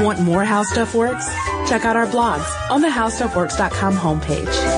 Want 0.04 0.20
more 0.20 0.44
How 0.44 0.62
Stuff 0.62 0.94
Works? 0.94 1.26
Check 1.68 1.84
out 1.84 1.96
our 1.96 2.06
blogs 2.06 2.48
on 2.70 2.82
the 2.82 2.88
howstuffworks.com 2.88 3.96
homepage. 3.96 4.77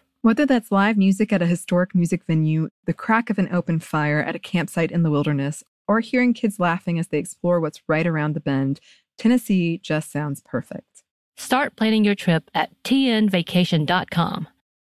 Whether 0.23 0.45
that's 0.45 0.71
live 0.71 0.97
music 0.97 1.33
at 1.33 1.41
a 1.41 1.47
historic 1.47 1.95
music 1.95 2.25
venue, 2.27 2.69
the 2.85 2.93
crack 2.93 3.31
of 3.31 3.39
an 3.39 3.49
open 3.51 3.79
fire 3.79 4.21
at 4.21 4.35
a 4.35 4.39
campsite 4.39 4.91
in 4.91 5.01
the 5.01 5.09
wilderness, 5.09 5.63
or 5.87 5.99
hearing 5.99 6.35
kids 6.35 6.59
laughing 6.59 6.99
as 6.99 7.07
they 7.07 7.17
explore 7.17 7.59
what's 7.59 7.81
right 7.87 8.05
around 8.05 8.35
the 8.35 8.39
bend, 8.39 8.79
Tennessee 9.17 9.79
just 9.79 10.11
sounds 10.11 10.39
perfect. 10.45 11.01
Start 11.37 11.75
planning 11.75 12.05
your 12.05 12.13
trip 12.13 12.51
at 12.53 12.69
tnvacation.com. 12.83 14.47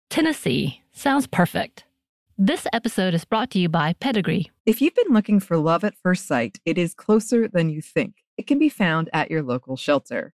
Tennessee 0.10 0.82
sounds 0.92 1.28
perfect. 1.28 1.86
This 2.38 2.68
episode 2.74 3.14
is 3.14 3.24
brought 3.24 3.52
to 3.52 3.60
you 3.60 3.70
by 3.70 3.94
Pedigree. 3.94 4.52
If 4.66 4.82
you've 4.82 4.96
been 4.96 5.14
looking 5.14 5.40
for 5.40 5.56
love 5.56 5.86
at 5.86 5.96
first 6.04 6.28
sight, 6.28 6.60
it 6.66 6.78
is 6.78 6.94
closer 6.94 7.48
than 7.48 7.70
you 7.70 7.82
think. 7.82 8.16
It 8.36 8.48
can 8.48 8.60
be 8.60 8.68
found 8.68 9.10
at 9.14 9.32
your 9.32 9.44
local 9.44 9.78
shelter. 9.78 10.34